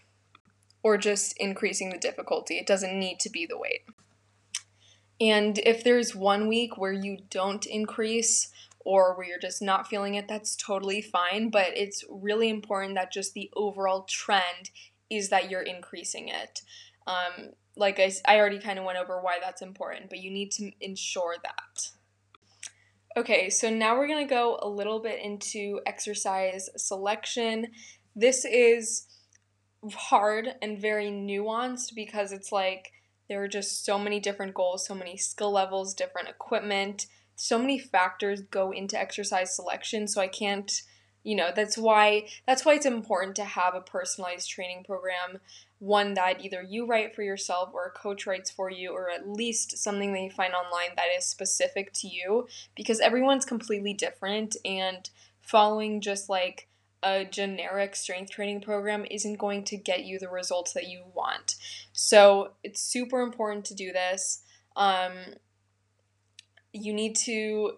or 0.83 0.97
just 0.97 1.35
increasing 1.37 1.91
the 1.91 1.97
difficulty. 1.97 2.57
It 2.57 2.65
doesn't 2.65 2.97
need 2.97 3.19
to 3.19 3.29
be 3.29 3.45
the 3.45 3.57
weight. 3.57 3.81
And 5.19 5.59
if 5.59 5.83
there's 5.83 6.15
one 6.15 6.47
week 6.47 6.75
where 6.75 6.91
you 6.91 7.19
don't 7.29 7.65
increase 7.67 8.51
or 8.85 9.15
where 9.15 9.27
you're 9.27 9.39
just 9.39 9.61
not 9.61 9.87
feeling 9.87 10.15
it, 10.15 10.27
that's 10.27 10.55
totally 10.55 11.01
fine. 11.01 11.49
But 11.49 11.69
it's 11.75 12.03
really 12.09 12.49
important 12.49 12.95
that 12.95 13.11
just 13.11 13.33
the 13.33 13.49
overall 13.55 14.03
trend 14.03 14.71
is 15.09 15.29
that 15.29 15.49
you're 15.49 15.61
increasing 15.61 16.29
it. 16.29 16.61
Um, 17.07 17.51
like 17.75 17.99
I, 17.99 18.11
I 18.25 18.37
already 18.37 18.59
kind 18.59 18.79
of 18.79 18.85
went 18.85 18.97
over 18.97 19.19
why 19.21 19.37
that's 19.41 19.61
important, 19.61 20.09
but 20.09 20.19
you 20.19 20.31
need 20.31 20.51
to 20.51 20.71
ensure 20.79 21.35
that. 21.43 21.89
Okay, 23.17 23.49
so 23.49 23.69
now 23.69 23.97
we're 23.97 24.07
going 24.07 24.25
to 24.25 24.33
go 24.33 24.57
a 24.61 24.69
little 24.69 24.99
bit 24.99 25.21
into 25.21 25.81
exercise 25.85 26.69
selection. 26.77 27.67
This 28.15 28.45
is 28.45 29.05
hard 29.93 30.49
and 30.61 30.79
very 30.79 31.07
nuanced 31.07 31.93
because 31.93 32.31
it's 32.31 32.51
like 32.51 32.93
there 33.27 33.43
are 33.43 33.47
just 33.47 33.83
so 33.85 33.99
many 33.99 34.19
different 34.19 34.53
goals, 34.53 34.85
so 34.85 34.95
many 34.95 35.17
skill 35.17 35.51
levels, 35.51 35.93
different 35.93 36.29
equipment, 36.29 37.07
so 37.41 37.57
many 37.57 37.79
factors 37.79 38.41
go 38.41 38.71
into 38.71 38.99
exercise 38.99 39.55
selection. 39.55 40.07
So 40.07 40.21
I 40.21 40.27
can't, 40.27 40.71
you 41.23 41.35
know, 41.35 41.49
that's 41.55 41.75
why 41.75 42.27
that's 42.45 42.63
why 42.63 42.75
it's 42.75 42.85
important 42.85 43.35
to 43.37 43.43
have 43.43 43.73
a 43.73 43.81
personalized 43.81 44.47
training 44.47 44.83
program, 44.83 45.39
one 45.79 46.13
that 46.13 46.45
either 46.45 46.61
you 46.61 46.85
write 46.85 47.15
for 47.15 47.23
yourself 47.23 47.71
or 47.73 47.87
a 47.87 47.89
coach 47.99 48.27
writes 48.27 48.51
for 48.51 48.69
you, 48.69 48.91
or 48.91 49.09
at 49.09 49.27
least 49.27 49.79
something 49.79 50.13
that 50.13 50.21
you 50.21 50.29
find 50.29 50.53
online 50.53 50.95
that 50.95 51.07
is 51.17 51.25
specific 51.25 51.91
to 51.93 52.07
you, 52.07 52.47
because 52.75 52.99
everyone's 52.99 53.43
completely 53.43 53.95
different 53.95 54.55
and 54.63 55.09
following 55.41 55.99
just 55.99 56.29
like 56.29 56.67
a 57.01 57.25
generic 57.25 57.95
strength 57.95 58.29
training 58.29 58.61
program 58.61 59.03
isn't 59.09 59.39
going 59.39 59.63
to 59.63 59.77
get 59.77 60.05
you 60.05 60.19
the 60.19 60.29
results 60.29 60.73
that 60.73 60.87
you 60.87 61.01
want. 61.15 61.55
So 61.91 62.51
it's 62.63 62.79
super 62.79 63.21
important 63.21 63.65
to 63.65 63.73
do 63.73 63.91
this. 63.91 64.43
Um, 64.75 65.13
you 66.73 66.93
need 66.93 67.15
to, 67.17 67.77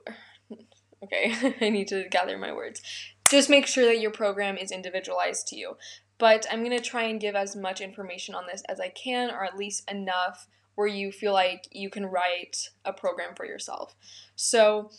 okay, 1.04 1.56
I 1.62 1.70
need 1.70 1.88
to 1.90 2.08
gather 2.10 2.38
my 2.38 2.54
words. 2.54 2.82
Just 3.30 3.50
make 3.50 3.68
sure 3.68 3.86
that 3.86 4.00
your 4.00 4.12
program 4.12 4.58
is 4.58 4.72
individualized 4.72 5.48
to 5.48 5.56
you. 5.56 5.78
But 6.18 6.46
I'm 6.52 6.64
going 6.64 6.78
to 6.78 6.84
try 6.84 7.04
and 7.04 7.20
give 7.20 7.36
as 7.36 7.56
much 7.56 7.82
information 7.82 8.36
on 8.36 8.46
this 8.46 8.64
as 8.70 8.80
I 8.80 8.90
can, 8.90 9.32
or 9.32 9.44
at 9.44 9.58
least 9.58 9.90
enough 9.90 10.48
where 10.76 10.88
you 10.88 11.12
feel 11.12 11.34
like 11.34 11.68
you 11.72 11.90
can 11.90 12.06
write 12.06 12.70
a 12.86 12.94
program 12.94 13.36
for 13.36 13.46
yourself. 13.46 13.96
So 14.36 14.92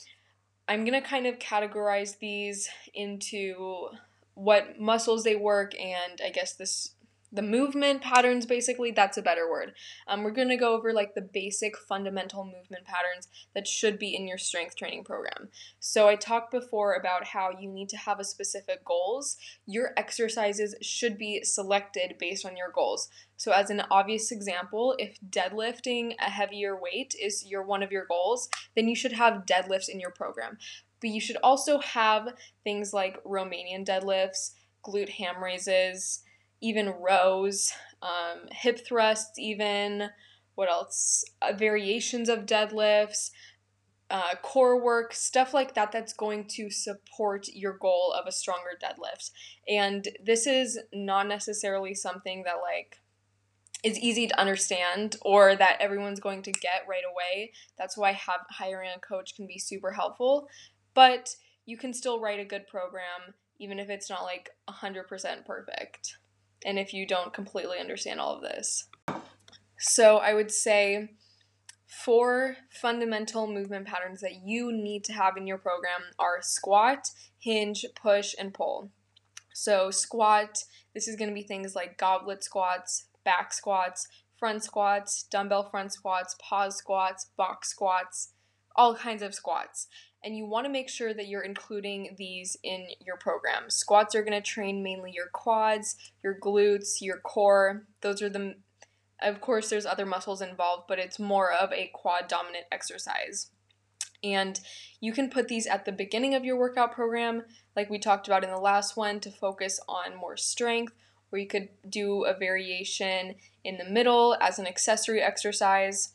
I'm 0.69 0.85
going 0.85 1.01
to 1.01 1.07
kind 1.07 1.27
of 1.27 1.39
categorize 1.39 2.19
these 2.19 2.69
into 2.95 3.89
what 4.35 4.81
muscles 4.81 5.25
they 5.25 5.37
work 5.37 5.79
and 5.81 6.21
I 6.25 6.31
guess 6.31 6.55
this 6.55 6.91
the 7.35 7.43
movement 7.43 8.01
patterns 8.01 8.47
basically 8.47 8.93
that's 8.93 9.19
a 9.19 9.23
better 9.23 9.51
word. 9.51 9.73
Um, 10.07 10.23
we're 10.23 10.31
going 10.31 10.49
to 10.49 10.57
go 10.57 10.75
over 10.75 10.93
like 10.93 11.15
the 11.15 11.29
basic 11.33 11.77
fundamental 11.77 12.45
movement 12.45 12.85
patterns 12.85 13.29
that 13.55 13.67
should 13.67 13.99
be 13.99 14.15
in 14.15 14.29
your 14.29 14.39
strength 14.39 14.77
training 14.77 15.03
program. 15.03 15.49
So 15.81 16.09
i 16.09 16.15
talked 16.15 16.53
before 16.53 16.95
about 16.95 17.27
how 17.27 17.51
you 17.59 17.69
need 17.69 17.89
to 17.89 17.97
have 17.97 18.21
a 18.21 18.25
specific 18.25 18.85
goals. 18.85 19.37
Your 19.67 19.91
exercises 19.97 20.77
should 20.81 21.19
be 21.19 21.43
selected 21.43 22.15
based 22.21 22.47
on 22.47 22.57
your 22.57 22.71
goals. 22.73 23.09
So 23.37 23.51
as 23.51 23.69
an 23.69 23.83
obvious 23.91 24.31
example 24.31 24.95
if 24.99 25.19
deadlifting 25.29 26.15
a 26.21 26.31
heavier 26.31 26.81
weight 26.81 27.17
is 27.21 27.45
your 27.45 27.65
one 27.65 27.83
of 27.83 27.91
your 27.91 28.07
goals 28.07 28.49
then 28.77 28.87
you 28.87 28.95
should 28.95 29.13
have 29.13 29.45
deadlifts 29.45 29.89
in 29.89 29.99
your 29.99 30.13
program. 30.13 30.57
But 31.01 31.11
you 31.11 31.21
should 31.21 31.39
also 31.43 31.81
have 31.81 32.29
things 32.63 32.93
like 32.93 33.23
Romanian 33.25 33.85
deadlifts, 33.85 34.53
glute 34.87 35.09
ham 35.09 35.43
raises, 35.43 36.23
even 36.65 36.95
rows, 37.01 37.73
um, 38.03 38.49
hip 38.51 38.81
thrusts, 38.87 39.39
even 39.39 40.11
what 40.55 40.71
else? 40.71 41.25
Uh, 41.43 41.53
variations 41.53 42.29
of 42.29 42.47
deadlifts, 42.47 43.31
uh, 44.11 44.35
core 44.43 44.83
work, 44.83 45.13
stuff 45.13 45.53
like 45.53 45.75
that 45.75 45.91
that's 45.91 46.13
going 46.13 46.47
to 46.47 46.71
support 46.71 47.49
your 47.53 47.77
goal 47.77 48.15
of 48.19 48.27
a 48.27 48.33
stronger 48.33 48.71
deadlift. 48.83 49.31
And 49.69 50.09
this 50.25 50.47
is 50.47 50.79
not 50.93 51.27
necessarily 51.27 51.95
something 51.95 52.45
that, 52.45 52.57
like, 52.63 53.01
is 53.83 53.99
easy 53.99 54.27
to 54.27 54.41
understand 54.41 55.17
or 55.23 55.57
that 55.57 55.77
everyone's 55.81 56.21
going 56.21 56.43
to 56.43 56.53
get 56.53 56.87
right 56.89 57.03
away. 57.11 57.53
That's 57.77 57.97
why 57.99 58.13
have, 58.13 58.47
hiring 58.51 58.91
a 58.95 59.01
coach 59.01 59.35
can 59.35 59.47
be 59.47 59.59
super 59.59 59.93
helpful 59.93 60.49
but 60.95 61.37
you 61.67 61.77
can 61.77 61.93
still 61.93 62.21
write 62.21 62.41
a 62.41 62.45
good 62.45 62.67
program 62.67 63.35
even 63.59 63.79
if 63.79 63.91
it's 63.91 64.09
not 64.09 64.23
like 64.23 64.51
100% 64.69 65.45
perfect 65.45 66.17
and 66.65 66.79
if 66.79 66.93
you 66.93 67.07
don't 67.07 67.33
completely 67.33 67.79
understand 67.79 68.21
all 68.21 68.35
of 68.35 68.43
this. 68.43 68.89
So 69.79 70.19
I 70.19 70.35
would 70.35 70.51
say 70.51 71.11
four 71.87 72.57
fundamental 72.71 73.47
movement 73.47 73.87
patterns 73.87 74.21
that 74.21 74.43
you 74.45 74.73
need 74.73 75.05
to 75.05 75.13
have 75.13 75.37
in 75.37 75.47
your 75.47 75.59
program 75.59 76.01
are 76.19 76.39
squat, 76.41 77.11
hinge, 77.39 77.85
push, 77.95 78.35
and 78.39 78.53
pull. 78.53 78.91
So, 79.53 79.93
squat, 79.93 80.65
this 80.95 81.07
is 81.07 81.15
going 81.15 81.29
to 81.29 81.35
be 81.35 81.43
things 81.43 81.77
like 81.77 81.97
goblet 81.97 82.43
squats, 82.43 83.07
back 83.25 83.53
squats, 83.53 84.09
front 84.37 84.65
squats, 84.65 85.23
dumbbell 85.31 85.71
front 85.71 85.93
squats, 85.93 86.35
pause 86.41 86.77
squats, 86.77 87.27
box 87.37 87.69
squats, 87.69 88.31
all 88.75 88.97
kinds 88.97 89.23
of 89.23 89.35
squats 89.35 89.87
and 90.25 90.37
you 90.37 90.47
want 90.47 90.65
to 90.65 90.73
make 90.73 90.89
sure 90.89 91.13
that 91.13 91.29
you're 91.29 91.43
including 91.43 92.15
these 92.17 92.57
in 92.63 92.87
your 93.05 93.17
program. 93.17 93.69
Squats 93.69 94.15
are 94.15 94.23
going 94.23 94.33
to 94.33 94.41
train 94.41 94.83
mainly 94.83 95.13
your 95.15 95.29
quads, 95.33 95.97
your 96.23 96.35
glutes, 96.35 97.03
your 97.03 97.19
core. 97.19 97.85
Those 98.01 98.23
are 98.23 98.31
the 98.31 98.55
of 99.23 99.41
course 99.41 99.71
there's 99.71 99.87
other 99.87 100.07
muscles 100.07 100.43
involved, 100.43 100.85
but 100.89 100.99
it's 100.99 101.19
more 101.19 101.53
of 101.53 101.73
a 101.73 101.91
quad 101.95 102.27
dominant 102.27 102.65
exercise. 102.73 103.51
And 104.23 104.59
you 105.01 105.13
can 105.13 105.31
put 105.31 105.49
these 105.49 105.67
at 105.67 105.85
the 105.85 105.93
beginning 105.93 106.35
of 106.35 106.45
your 106.45 106.59
workout 106.59 106.93
program, 106.93 107.43
like 107.77 107.91
we 107.91 107.99
talked 107.99 108.27
about 108.27 108.43
in 108.43 108.51
the 108.51 108.57
last 108.57 108.97
one, 108.97 109.21
to 109.21 109.31
focus 109.31 109.79
on 109.89 110.17
more 110.17 110.37
strength, 110.37 110.95
or 111.31 111.39
you 111.39 111.47
could 111.47 111.69
do 111.89 112.25
a 112.25 112.37
variation 112.37 113.35
in 113.63 113.77
the 113.77 113.85
middle 113.85 114.37
as 114.41 114.59
an 114.59 114.67
accessory 114.67 115.21
exercise. 115.21 116.13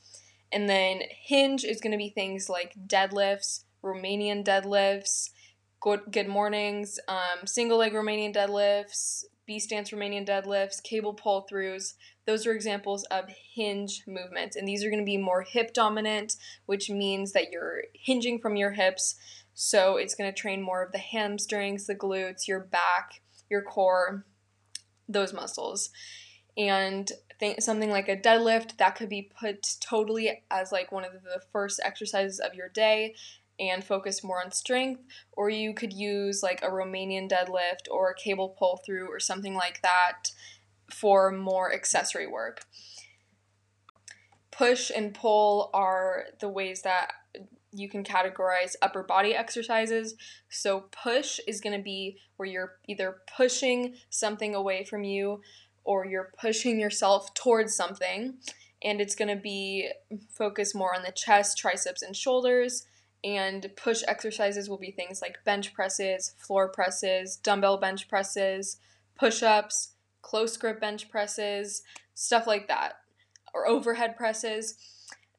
And 0.51 0.67
then 0.67 1.01
hinge 1.09 1.63
is 1.63 1.79
going 1.79 1.91
to 1.91 1.97
be 1.97 2.09
things 2.09 2.49
like 2.49 2.73
deadlifts, 2.87 3.63
Romanian 3.83 4.43
deadlifts, 4.43 5.29
good, 5.81 6.01
good 6.12 6.27
mornings, 6.27 7.00
um, 7.07 7.45
single 7.45 7.77
leg 7.77 7.93
Romanian 7.93 8.36
deadlifts, 8.36 9.24
B 9.45 9.59
stance 9.59 9.89
Romanian 9.89 10.27
deadlifts, 10.27 10.83
cable 10.83 11.13
pull 11.13 11.48
throughs. 11.51 11.93
Those 12.27 12.45
are 12.45 12.53
examples 12.53 13.03
of 13.05 13.25
hinge 13.55 14.03
movements. 14.05 14.55
And 14.55 14.67
these 14.67 14.83
are 14.83 14.89
going 14.89 15.01
to 15.01 15.05
be 15.05 15.17
more 15.17 15.41
hip 15.41 15.74
dominant, 15.74 16.36
which 16.67 16.89
means 16.89 17.31
that 17.31 17.50
you're 17.51 17.86
hinging 17.93 18.39
from 18.39 18.55
your 18.57 18.71
hips. 18.71 19.15
So 19.55 19.98
it's 19.98 20.13
going 20.13 20.31
to 20.31 20.39
train 20.39 20.62
more 20.62 20.83
of 20.83 20.91
the 20.91 21.00
hamstrings, 21.00 21.88
the 21.88 21.95
glutes, 21.95 22.48
your 22.48 22.59
back, 22.59 23.21
your 23.50 23.63
core, 23.63 24.24
those 25.07 25.33
muscles. 25.33 25.89
And 26.55 27.12
th- 27.39 27.62
something 27.62 27.89
like 27.89 28.07
a 28.07 28.17
deadlift 28.17 28.77
that 28.77 28.95
could 28.95 29.09
be 29.09 29.31
put 29.39 29.77
totally 29.79 30.43
as 30.51 30.71
like 30.71 30.91
one 30.91 31.05
of 31.05 31.13
the 31.13 31.41
first 31.51 31.79
exercises 31.83 32.39
of 32.39 32.53
your 32.53 32.69
day 32.69 33.15
and 33.59 33.83
focus 33.83 34.23
more 34.23 34.41
on 34.43 34.51
strength, 34.51 35.01
or 35.33 35.49
you 35.49 35.73
could 35.73 35.93
use 35.93 36.41
like 36.41 36.61
a 36.61 36.69
Romanian 36.69 37.29
deadlift 37.29 37.91
or 37.91 38.11
a 38.11 38.15
cable 38.15 38.55
pull 38.57 38.81
through 38.85 39.07
or 39.07 39.19
something 39.19 39.53
like 39.53 39.81
that 39.81 40.31
for 40.93 41.31
more 41.31 41.73
accessory 41.73 42.27
work. 42.27 42.61
Push 44.51 44.91
and 44.93 45.13
pull 45.13 45.69
are 45.73 46.25
the 46.39 46.49
ways 46.49 46.81
that 46.81 47.11
you 47.71 47.87
can 47.87 48.03
categorize 48.03 48.75
upper 48.81 49.03
body 49.03 49.35
exercises. 49.35 50.15
So, 50.49 50.85
push 50.91 51.39
is 51.47 51.61
going 51.61 51.77
to 51.77 51.83
be 51.83 52.17
where 52.37 52.49
you're 52.49 52.73
either 52.87 53.17
pushing 53.37 53.95
something 54.09 54.55
away 54.55 54.83
from 54.83 55.03
you 55.03 55.41
or 55.83 56.05
you're 56.05 56.31
pushing 56.39 56.79
yourself 56.79 57.33
towards 57.33 57.75
something. 57.75 58.37
And 58.83 59.01
it's 59.01 59.15
going 59.15 59.35
to 59.35 59.41
be 59.41 59.89
focused 60.29 60.75
more 60.75 60.95
on 60.95 61.03
the 61.03 61.11
chest, 61.11 61.57
triceps, 61.57 62.01
and 62.01 62.15
shoulders. 62.15 62.85
And 63.23 63.69
push 63.75 64.01
exercises 64.07 64.69
will 64.69 64.77
be 64.77 64.91
things 64.91 65.21
like 65.21 65.43
bench 65.43 65.73
presses, 65.73 66.33
floor 66.38 66.69
presses, 66.69 67.35
dumbbell 67.35 67.77
bench 67.77 68.07
presses, 68.07 68.77
push 69.17 69.43
ups, 69.43 69.89
close 70.21 70.55
grip 70.55 70.79
bench 70.79 71.09
presses, 71.09 71.83
stuff 72.13 72.47
like 72.47 72.67
that, 72.69 72.93
or 73.53 73.67
overhead 73.67 74.15
presses. 74.15 74.75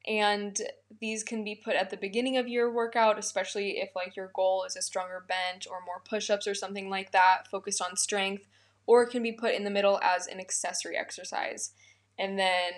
And 0.07 0.61
these 1.01 1.23
can 1.23 1.45
be 1.45 1.55
put 1.55 1.75
at 1.75 1.91
the 1.91 1.97
beginning 1.97 2.37
of 2.37 2.49
your 2.49 2.73
workout, 2.73 3.19
especially 3.19 3.79
if 3.79 3.91
like 3.95 4.17
your 4.17 4.31
goal 4.35 4.65
is 4.67 4.77
a 4.77 4.83
stronger 4.83 5.25
bench 5.27 5.67
or 5.71 5.85
more 5.85 6.03
push-ups 6.09 6.47
or 6.47 6.55
something 6.55 6.91
like 6.91 7.13
that, 7.13 7.49
focused 7.51 7.83
on 7.83 7.97
strength, 7.97 8.47
or 8.87 9.03
it 9.03 9.11
can 9.11 9.23
be 9.23 9.33
put 9.33 9.55
in 9.55 9.65
the 9.65 9.71
middle 9.71 10.01
as 10.03 10.27
an 10.27 10.41
accessory 10.41 10.97
exercise. 10.97 11.73
And 12.19 12.39
then 12.39 12.73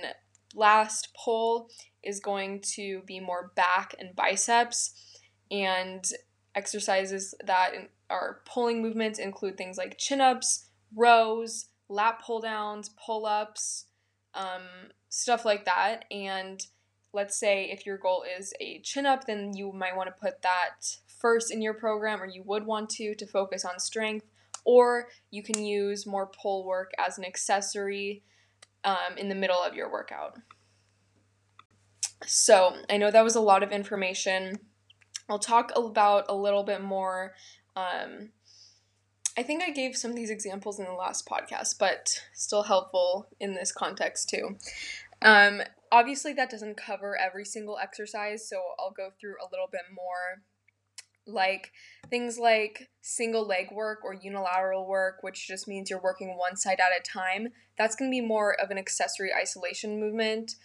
last 0.54 1.08
pull 1.14 1.68
is 2.02 2.20
going 2.20 2.60
to 2.60 3.02
be 3.06 3.20
more 3.20 3.52
back 3.54 3.94
and 3.98 4.14
biceps. 4.14 4.94
And 5.50 6.04
exercises 6.54 7.34
that 7.44 7.72
are 8.10 8.40
pulling 8.44 8.82
movements 8.82 9.18
include 9.18 9.56
things 9.56 9.78
like 9.78 9.98
chin 9.98 10.20
ups, 10.20 10.66
rows, 10.94 11.66
lat 11.88 12.20
pull 12.24 12.40
downs, 12.40 12.90
pull 13.04 13.26
ups, 13.26 13.86
um, 14.34 14.62
stuff 15.08 15.44
like 15.44 15.64
that. 15.64 16.04
And 16.10 16.64
let's 17.12 17.36
say 17.36 17.70
if 17.70 17.86
your 17.86 17.98
goal 17.98 18.24
is 18.38 18.52
a 18.60 18.80
chin 18.80 19.06
up, 19.06 19.26
then 19.26 19.54
you 19.54 19.72
might 19.72 19.96
want 19.96 20.08
to 20.08 20.20
put 20.20 20.42
that 20.42 20.96
first 21.18 21.52
in 21.52 21.62
your 21.62 21.74
program, 21.74 22.20
or 22.20 22.26
you 22.26 22.42
would 22.44 22.66
want 22.66 22.90
to 22.90 23.14
to 23.14 23.26
focus 23.26 23.64
on 23.64 23.78
strength. 23.78 24.26
Or 24.64 25.08
you 25.30 25.42
can 25.42 25.64
use 25.64 26.06
more 26.06 26.26
pull 26.26 26.64
work 26.64 26.92
as 26.98 27.18
an 27.18 27.24
accessory 27.24 28.22
um, 28.84 29.16
in 29.16 29.28
the 29.28 29.34
middle 29.34 29.60
of 29.60 29.74
your 29.74 29.90
workout. 29.90 30.38
So 32.26 32.76
I 32.88 32.96
know 32.96 33.10
that 33.10 33.24
was 33.24 33.36
a 33.36 33.40
lot 33.40 33.62
of 33.62 33.72
information. 33.72 34.58
I'll 35.28 35.38
talk 35.38 35.72
about 35.76 36.26
a 36.28 36.34
little 36.34 36.64
bit 36.64 36.82
more. 36.82 37.34
Um, 37.76 38.30
I 39.36 39.42
think 39.42 39.62
I 39.62 39.70
gave 39.70 39.96
some 39.96 40.10
of 40.10 40.16
these 40.16 40.30
examples 40.30 40.78
in 40.78 40.84
the 40.84 40.92
last 40.92 41.26
podcast, 41.26 41.78
but 41.78 42.22
still 42.34 42.64
helpful 42.64 43.28
in 43.40 43.54
this 43.54 43.72
context 43.72 44.28
too. 44.28 44.56
Um, 45.22 45.62
obviously, 45.90 46.32
that 46.34 46.50
doesn't 46.50 46.76
cover 46.76 47.18
every 47.18 47.44
single 47.44 47.78
exercise, 47.78 48.46
so 48.48 48.60
I'll 48.78 48.90
go 48.90 49.10
through 49.18 49.36
a 49.40 49.48
little 49.50 49.68
bit 49.70 49.82
more. 49.94 50.42
Like 51.24 51.70
things 52.10 52.36
like 52.36 52.90
single 53.00 53.46
leg 53.46 53.68
work 53.72 54.00
or 54.04 54.12
unilateral 54.12 54.88
work, 54.88 55.18
which 55.22 55.46
just 55.46 55.68
means 55.68 55.88
you're 55.88 56.02
working 56.02 56.36
one 56.36 56.56
side 56.56 56.80
at 56.80 56.98
a 56.98 57.00
time. 57.00 57.50
That's 57.78 57.94
going 57.94 58.10
to 58.10 58.14
be 58.14 58.26
more 58.26 58.60
of 58.60 58.70
an 58.70 58.78
accessory 58.78 59.32
isolation 59.32 60.00
movement. 60.00 60.56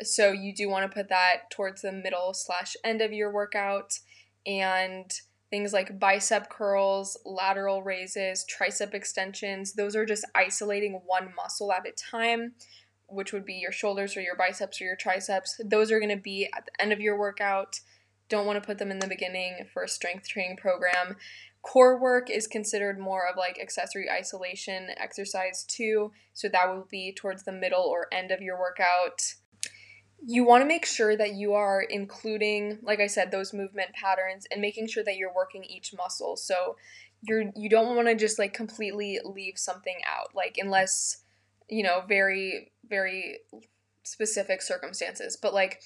So 0.00 0.32
you 0.32 0.54
do 0.54 0.68
want 0.68 0.90
to 0.90 0.94
put 0.94 1.08
that 1.10 1.50
towards 1.50 1.82
the 1.82 1.92
middle 1.92 2.34
slash 2.34 2.76
end 2.84 3.02
of 3.02 3.12
your 3.12 3.32
workout. 3.32 3.98
And 4.46 5.12
things 5.50 5.72
like 5.72 6.00
bicep 6.00 6.48
curls, 6.48 7.18
lateral 7.24 7.82
raises, 7.82 8.44
tricep 8.46 8.94
extensions, 8.94 9.74
those 9.74 9.94
are 9.94 10.06
just 10.06 10.26
isolating 10.34 11.02
one 11.06 11.34
muscle 11.36 11.72
at 11.72 11.86
a 11.86 11.92
time 11.92 12.54
which 13.12 13.32
would 13.32 13.44
be 13.44 13.54
your 13.54 13.72
shoulders 13.72 14.16
or 14.16 14.20
your 14.20 14.36
biceps 14.36 14.80
or 14.80 14.84
your 14.84 14.96
triceps. 14.96 15.60
Those 15.64 15.92
are 15.92 16.00
going 16.00 16.16
to 16.16 16.22
be 16.22 16.48
at 16.56 16.64
the 16.64 16.82
end 16.82 16.92
of 16.92 17.00
your 17.00 17.18
workout. 17.18 17.80
Don't 18.28 18.46
want 18.46 18.60
to 18.60 18.66
put 18.66 18.78
them 18.78 18.90
in 18.90 18.98
the 18.98 19.06
beginning 19.06 19.66
for 19.72 19.82
a 19.82 19.88
strength 19.88 20.28
training 20.28 20.56
program. 20.56 21.16
Core 21.60 22.00
work 22.00 22.28
is 22.30 22.46
considered 22.46 22.98
more 22.98 23.28
of 23.28 23.36
like 23.36 23.58
accessory 23.60 24.10
isolation 24.10 24.88
exercise 24.96 25.64
too, 25.64 26.10
so 26.32 26.48
that 26.48 26.68
will 26.68 26.88
be 26.90 27.12
towards 27.12 27.44
the 27.44 27.52
middle 27.52 27.84
or 27.84 28.08
end 28.10 28.30
of 28.30 28.40
your 28.40 28.58
workout. 28.58 29.34
You 30.24 30.44
want 30.44 30.62
to 30.62 30.68
make 30.68 30.86
sure 30.86 31.16
that 31.16 31.34
you 31.34 31.54
are 31.54 31.82
including, 31.82 32.78
like 32.82 33.00
I 33.00 33.06
said, 33.08 33.30
those 33.30 33.52
movement 33.52 33.92
patterns 33.92 34.46
and 34.50 34.60
making 34.60 34.88
sure 34.88 35.02
that 35.04 35.16
you're 35.16 35.34
working 35.34 35.64
each 35.64 35.92
muscle. 35.96 36.36
So 36.36 36.76
you're 37.22 37.44
you 37.56 37.68
don't 37.68 37.96
want 37.96 38.08
to 38.08 38.14
just 38.14 38.38
like 38.38 38.54
completely 38.54 39.18
leave 39.24 39.54
something 39.56 39.96
out. 40.06 40.34
Like 40.34 40.56
unless 40.58 41.22
you 41.72 41.82
know, 41.82 42.02
very, 42.06 42.70
very 42.86 43.38
specific 44.04 44.60
circumstances. 44.60 45.38
But 45.40 45.54
like, 45.54 45.80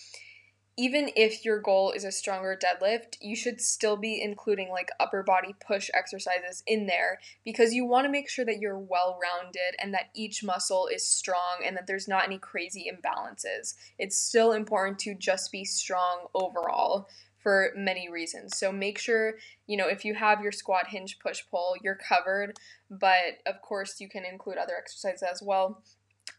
even 0.79 1.11
if 1.17 1.45
your 1.45 1.59
goal 1.59 1.91
is 1.91 2.05
a 2.05 2.13
stronger 2.13 2.57
deadlift, 2.57 3.17
you 3.21 3.35
should 3.35 3.61
still 3.61 3.97
be 3.97 4.21
including 4.21 4.69
like 4.69 4.91
upper 5.01 5.23
body 5.23 5.55
push 5.67 5.89
exercises 5.95 6.63
in 6.67 6.87
there 6.87 7.19
because 7.45 7.73
you 7.73 7.87
want 7.87 8.05
to 8.05 8.13
make 8.13 8.29
sure 8.29 8.45
that 8.45 8.59
you're 8.59 8.79
well 8.79 9.19
rounded 9.23 9.75
and 9.81 9.95
that 9.95 10.11
each 10.15 10.45
muscle 10.45 10.87
is 10.93 11.03
strong 11.05 11.63
and 11.65 11.77
that 11.77 11.87
there's 11.87 12.09
not 12.09 12.25
any 12.25 12.39
crazy 12.39 12.91
imbalances. 12.93 13.75
It's 13.99 14.19
still 14.19 14.53
important 14.53 14.99
to 15.01 15.15
just 15.15 15.51
be 15.51 15.65
strong 15.65 16.27
overall 16.35 17.09
for 17.39 17.73
many 17.75 18.11
reasons. 18.11 18.59
So 18.59 18.71
make 18.71 18.99
sure, 18.99 19.35
you 19.67 19.79
know, 19.79 19.89
if 19.89 20.05
you 20.05 20.15
have 20.15 20.43
your 20.43 20.53
squat 20.53 20.89
hinge 20.89 21.19
push 21.21 21.43
pull, 21.51 21.77
you're 21.83 21.95
covered, 21.95 22.59
but 22.91 23.39
of 23.47 23.63
course 23.63 24.01
you 24.01 24.11
can 24.11 24.25
include 24.27 24.59
other 24.59 24.75
exercises 24.77 25.23
as 25.23 25.43
well. 25.43 25.83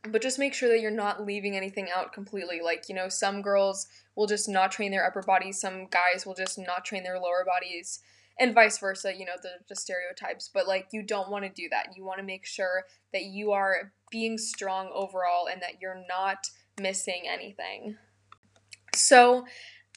But 0.04 0.22
just 0.22 0.38
make 0.38 0.54
sure 0.54 0.70
that 0.70 0.82
you're 0.82 0.92
not 0.92 1.26
leaving 1.26 1.56
anything 1.56 1.88
out 1.94 2.14
completely. 2.14 2.60
Like, 2.64 2.88
you 2.88 2.94
know, 2.94 3.10
some 3.10 3.42
girls 3.42 3.88
will 4.18 4.28
just 4.28 4.50
not 4.50 4.72
train 4.72 4.92
their 4.92 5.06
upper 5.06 5.22
bodies, 5.22 5.62
some 5.62 5.88
guys 5.88 6.26
will 6.26 6.34
just 6.34 6.58
not 6.58 6.84
train 6.84 7.04
their 7.04 7.20
lower 7.20 7.46
bodies, 7.46 8.00
and 8.40 8.54
vice 8.54 8.78
versa. 8.80 9.14
You 9.16 9.26
know, 9.26 9.38
the, 9.42 9.52
the 9.70 9.76
stereotypes. 9.76 10.50
But, 10.54 10.68
like, 10.68 10.88
you 10.92 11.04
don't 11.04 11.30
want 11.30 11.46
to 11.46 11.50
do 11.50 11.70
that. 11.70 11.96
You 11.96 12.04
want 12.04 12.20
to 12.20 12.26
make 12.26 12.46
sure 12.46 12.84
that 13.14 13.24
you 13.24 13.52
are 13.52 13.94
being 14.12 14.38
strong 14.38 14.90
overall 14.94 15.48
and 15.50 15.62
that 15.62 15.80
you're 15.82 16.04
not 16.10 16.50
missing 16.82 17.24
anything. 17.32 17.96
So, 18.94 19.46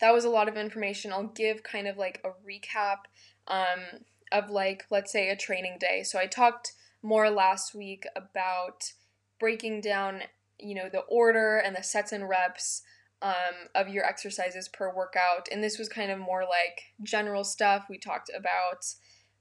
that 0.00 0.14
was 0.14 0.24
a 0.24 0.30
lot 0.30 0.48
of 0.48 0.56
information. 0.56 1.12
I'll 1.12 1.24
give 1.24 1.62
kind 1.62 1.86
of 1.86 1.96
like 1.96 2.22
a 2.24 2.28
recap 2.28 3.00
um, 3.48 4.02
of 4.32 4.50
like, 4.50 4.84
let's 4.90 5.12
say, 5.12 5.28
a 5.28 5.36
training 5.36 5.76
day. 5.78 6.02
So 6.02 6.18
I 6.18 6.26
talked 6.26 6.72
more 7.02 7.30
last 7.30 7.74
week 7.74 8.06
about 8.16 8.92
breaking 9.38 9.80
down, 9.80 10.22
you 10.58 10.74
know, 10.74 10.88
the 10.90 11.00
order 11.00 11.58
and 11.58 11.76
the 11.76 11.82
sets 11.82 12.12
and 12.12 12.28
reps 12.28 12.82
um, 13.22 13.68
of 13.74 13.88
your 13.88 14.04
exercises 14.04 14.68
per 14.68 14.94
workout. 14.94 15.48
And 15.50 15.62
this 15.62 15.78
was 15.78 15.88
kind 15.88 16.10
of 16.10 16.18
more 16.18 16.42
like 16.42 16.82
general 17.02 17.44
stuff. 17.44 17.86
We 17.88 17.98
talked 17.98 18.30
about 18.34 18.84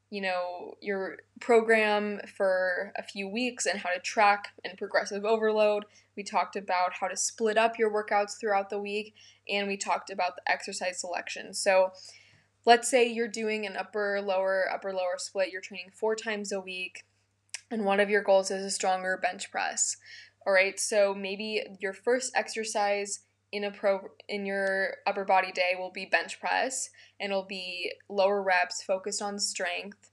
you 0.10 0.22
know, 0.22 0.74
your 0.82 1.18
program 1.40 2.20
for 2.36 2.92
a 2.98 3.04
few 3.04 3.28
weeks 3.28 3.66
and 3.66 3.80
how 3.80 3.90
to 3.90 4.00
track 4.00 4.48
and 4.66 4.78
progressive 4.78 5.24
overload. 5.24 5.86
We 6.18 6.24
talked 6.24 6.56
about 6.56 6.94
how 7.00 7.08
to 7.08 7.16
split 7.16 7.58
up 7.58 7.78
your 7.78 7.92
workouts 7.92 8.40
throughout 8.40 8.70
the 8.70 8.80
week, 8.80 9.14
and 9.48 9.68
we 9.68 9.78
talked 9.78 10.10
about 10.10 10.36
the 10.36 10.52
exercise 10.52 11.00
selection. 11.00 11.54
So, 11.54 11.92
let's 12.66 12.90
say 12.90 13.08
you're 13.08 13.28
doing 13.28 13.66
an 13.66 13.78
upper 13.78 14.20
lower 14.22 14.66
upper 14.74 14.92
lower 14.92 15.18
split, 15.18 15.50
you're 15.52 15.62
training 15.62 15.92
four 15.94 16.16
times 16.16 16.52
a 16.52 16.60
week, 16.60 17.04
and 17.70 17.86
one 17.86 18.00
of 18.00 18.10
your 18.10 18.24
goals 18.24 18.50
is 18.50 18.66
a 18.66 18.72
stronger 18.72 19.18
bench 19.22 19.52
press. 19.52 19.96
All 20.48 20.54
right, 20.54 20.80
so 20.80 21.14
maybe 21.14 21.64
your 21.80 21.94
first 21.94 22.32
exercise 22.36 23.20
in 23.52 23.64
a 23.64 23.72
pro 23.72 24.10
in 24.28 24.46
your 24.46 24.98
upper 25.08 25.26
body 25.26 25.52
day 25.52 25.76
will 25.78 25.92
be 25.92 26.06
bench 26.06 26.40
press 26.40 26.90
and 27.20 27.32
it'll 27.32 27.44
be 27.44 27.92
lower 28.08 28.42
reps 28.42 28.84
focused 28.84 29.22
on 29.22 29.40
strength. 29.40 30.12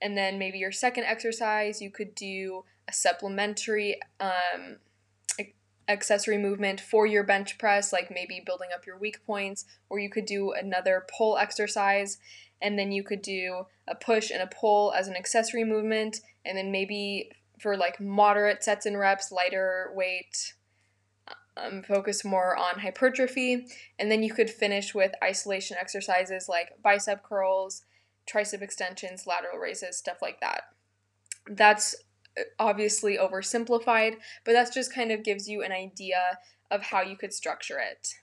And 0.00 0.16
then 0.16 0.38
maybe 0.38 0.58
your 0.58 0.72
second 0.72 1.04
exercise 1.04 1.82
you 1.82 1.90
could 1.90 2.14
do 2.14 2.64
a 2.88 2.92
supplementary 2.92 3.98
um, 4.20 4.78
accessory 5.88 6.36
movement 6.38 6.80
for 6.80 7.06
your 7.06 7.24
bench 7.24 7.56
press 7.58 7.92
like 7.92 8.10
maybe 8.10 8.42
building 8.44 8.68
up 8.74 8.86
your 8.86 8.98
weak 8.98 9.24
points 9.26 9.64
or 9.88 9.98
you 9.98 10.10
could 10.10 10.26
do 10.26 10.52
another 10.52 11.06
pull 11.16 11.38
exercise. 11.38 12.18
And 12.60 12.78
then 12.78 12.92
you 12.92 13.02
could 13.02 13.22
do 13.22 13.66
a 13.86 13.94
push 13.94 14.30
and 14.30 14.42
a 14.42 14.46
pull 14.46 14.92
as 14.92 15.08
an 15.08 15.16
accessory 15.16 15.64
movement 15.64 16.20
and 16.44 16.56
then 16.56 16.70
maybe 16.72 17.30
for 17.58 17.76
like 17.76 18.00
moderate 18.00 18.62
sets 18.62 18.86
and 18.86 18.98
reps 18.98 19.32
lighter 19.32 19.90
weight 19.94 20.54
um, 21.62 21.82
focus 21.82 22.24
more 22.24 22.56
on 22.56 22.80
hypertrophy. 22.80 23.66
And 23.98 24.10
then 24.10 24.22
you 24.22 24.32
could 24.32 24.50
finish 24.50 24.94
with 24.94 25.12
isolation 25.22 25.76
exercises 25.78 26.48
like 26.48 26.82
bicep 26.82 27.22
curls, 27.22 27.82
tricep 28.28 28.62
extensions, 28.62 29.26
lateral 29.26 29.58
raises, 29.58 29.96
stuff 29.96 30.18
like 30.22 30.40
that. 30.40 30.62
That's 31.50 31.94
uh, 32.38 32.42
obviously 32.58 33.16
oversimplified, 33.16 34.16
but 34.44 34.52
that 34.52 34.72
just 34.72 34.94
kind 34.94 35.10
of 35.10 35.24
gives 35.24 35.48
you 35.48 35.62
an 35.62 35.72
idea 35.72 36.38
of 36.70 36.82
how 36.82 37.02
you 37.02 37.16
could 37.16 37.32
structure 37.32 37.78
it. 37.78 38.14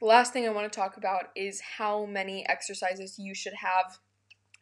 The 0.00 0.06
last 0.06 0.32
thing 0.32 0.46
I 0.46 0.50
want 0.50 0.70
to 0.70 0.76
talk 0.76 0.96
about 0.96 1.30
is 1.34 1.62
how 1.78 2.04
many 2.04 2.46
exercises 2.48 3.18
you 3.18 3.34
should 3.34 3.54
have 3.54 3.98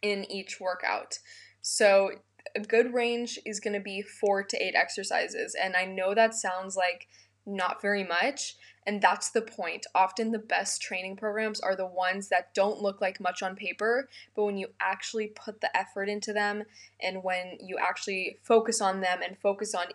in 0.03 0.31
each 0.31 0.61
workout. 0.61 1.19
So, 1.62 2.11
a 2.57 2.61
good 2.61 2.93
range 2.93 3.38
is 3.47 3.61
going 3.61 3.75
to 3.75 3.81
be 3.81 4.03
four 4.03 4.43
to 4.43 4.62
eight 4.62 4.75
exercises. 4.75 5.55
And 5.61 5.75
I 5.77 5.85
know 5.85 6.15
that 6.15 6.35
sounds 6.35 6.77
like 6.77 7.07
not 7.46 7.83
very 7.83 8.05
much. 8.05 8.57
And 8.87 9.00
that's 9.00 9.31
the 9.31 9.42
point. 9.42 9.87
Often 9.94 10.33
the 10.33 10.38
best 10.38 10.83
training 10.83 11.16
programs 11.16 11.61
are 11.61 11.76
the 11.76 11.87
ones 11.87 12.28
that 12.28 12.52
don't 12.52 12.81
look 12.81 13.00
like 13.00 13.20
much 13.20 13.42
on 13.42 13.55
paper, 13.55 14.09
but 14.35 14.44
when 14.44 14.57
you 14.57 14.68
actually 14.81 15.28
put 15.28 15.61
the 15.61 15.74
effort 15.76 16.09
into 16.09 16.33
them 16.33 16.64
and 17.00 17.22
when 17.22 17.59
you 17.61 17.78
actually 17.78 18.38
focus 18.42 18.81
on 18.81 19.00
them 19.00 19.20
and 19.22 19.38
focus 19.38 19.74
on 19.74 19.87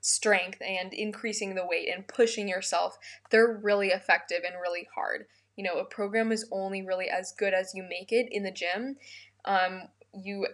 strength 0.00 0.62
and 0.62 0.94
increasing 0.94 1.54
the 1.54 1.66
weight 1.66 1.88
and 1.92 2.06
pushing 2.06 2.48
yourself, 2.48 2.98
they're 3.30 3.60
really 3.62 3.88
effective 3.88 4.42
and 4.46 4.60
really 4.60 4.88
hard. 4.94 5.26
You 5.56 5.64
know, 5.64 5.78
a 5.78 5.84
program 5.84 6.30
is 6.30 6.48
only 6.52 6.82
really 6.82 7.08
as 7.08 7.32
good 7.32 7.52
as 7.52 7.74
you 7.74 7.82
make 7.82 8.12
it 8.12 8.28
in 8.30 8.44
the 8.44 8.52
gym. 8.52 8.96
Um, 9.44 9.88
you 10.14 10.46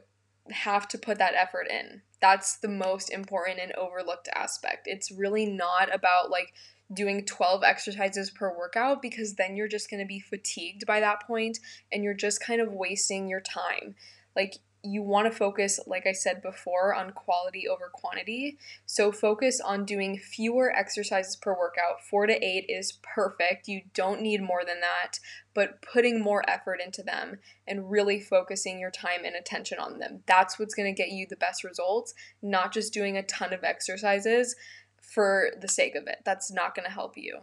have 0.51 0.89
to 0.89 0.99
put 0.99 1.19
that 1.19 1.35
effort 1.35 1.69
in. 1.71 2.03
That's 2.25 2.57
the 2.57 2.69
most 2.69 3.11
important 3.11 3.61
and 3.61 3.73
overlooked 3.73 4.31
aspect. 4.35 4.87
It's 4.87 5.13
really 5.13 5.45
not 5.45 5.95
about 5.95 6.31
like 6.31 6.55
doing 6.91 7.27
12 7.27 7.63
exercises 7.63 8.31
per 8.31 8.57
workout 8.57 9.03
because 9.03 9.35
then 9.35 9.57
you're 9.57 9.69
just 9.69 9.91
going 9.91 10.01
to 10.01 10.07
be 10.07 10.21
fatigued 10.21 10.87
by 10.87 11.01
that 11.01 11.27
point 11.27 11.59
and 11.93 12.03
you're 12.03 12.15
just 12.15 12.41
kind 12.41 12.63
of 12.63 12.73
wasting 12.73 13.29
your 13.29 13.43
time. 13.43 13.95
Like 14.35 14.55
you 14.85 15.03
want 15.03 15.31
to 15.31 15.37
focus, 15.37 15.81
like 15.87 16.07
I 16.07 16.13
said 16.13 16.43
before, 16.43 16.95
on 16.95 17.13
quality 17.13 17.67
over 17.67 17.91
quantity. 17.93 18.59
So 18.87 19.11
focus 19.11 19.61
on 19.61 19.85
doing 19.85 20.19
fewer 20.19 20.71
exercises 20.75 21.37
per 21.37 21.53
workout. 21.53 22.03
Four 22.09 22.27
to 22.27 22.45
eight 22.45 22.67
is 22.69 22.99
perfect. 23.03 23.67
You 23.67 23.83
don't 23.95 24.21
need 24.21 24.43
more 24.43 24.63
than 24.67 24.81
that, 24.81 25.19
but 25.55 25.81
putting 25.83 26.21
more 26.21 26.49
effort 26.49 26.81
into 26.85 27.03
them 27.03 27.39
and 27.67 27.91
really 27.91 28.21
focusing 28.21 28.79
your 28.79 28.91
time 28.91 29.25
and 29.25 29.35
attention 29.35 29.79
on 29.79 29.99
them. 29.99 30.23
That's 30.27 30.59
what's 30.59 30.75
going 30.75 30.95
to 30.95 31.03
get 31.03 31.13
you 31.13 31.27
the 31.29 31.37
best 31.37 31.65
results, 31.65 32.15
not 32.43 32.73
just 32.73 32.93
doing 32.93 33.17
a 33.17 33.23
ton 33.23 33.53
of 33.53 33.65
exercises 33.65 34.55
for 35.01 35.51
the 35.61 35.69
sake 35.69 35.95
of 35.95 36.07
it. 36.07 36.19
That's 36.25 36.53
not 36.53 36.75
going 36.75 36.87
to 36.87 36.93
help 36.93 37.17
you. 37.17 37.41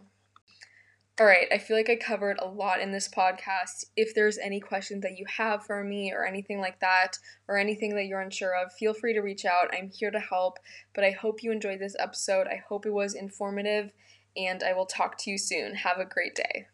All 1.20 1.26
right, 1.26 1.46
I 1.52 1.58
feel 1.58 1.76
like 1.76 1.90
I 1.90 1.96
covered 1.96 2.38
a 2.40 2.48
lot 2.48 2.80
in 2.80 2.90
this 2.90 3.06
podcast. 3.06 3.84
If 3.96 4.14
there's 4.14 4.38
any 4.38 4.60
questions 4.60 5.02
that 5.02 5.18
you 5.18 5.26
have 5.36 5.64
for 5.66 5.84
me 5.84 6.10
or 6.10 6.24
anything 6.24 6.58
like 6.58 6.80
that, 6.80 7.18
or 7.46 7.58
anything 7.58 7.94
that 7.96 8.06
you're 8.06 8.22
unsure 8.22 8.56
of, 8.56 8.72
feel 8.72 8.94
free 8.94 9.12
to 9.12 9.20
reach 9.20 9.44
out. 9.44 9.68
I'm 9.74 9.90
here 9.90 10.10
to 10.10 10.18
help. 10.18 10.58
But 10.94 11.04
I 11.04 11.10
hope 11.10 11.42
you 11.42 11.52
enjoyed 11.52 11.80
this 11.80 11.96
episode. 11.98 12.46
I 12.46 12.62
hope 12.66 12.86
it 12.86 12.94
was 12.94 13.14
informative, 13.14 13.90
and 14.38 14.62
I 14.62 14.72
will 14.72 14.86
talk 14.86 15.18
to 15.18 15.30
you 15.30 15.36
soon. 15.36 15.74
Have 15.74 15.98
a 15.98 16.06
great 16.06 16.34
day. 16.34 16.68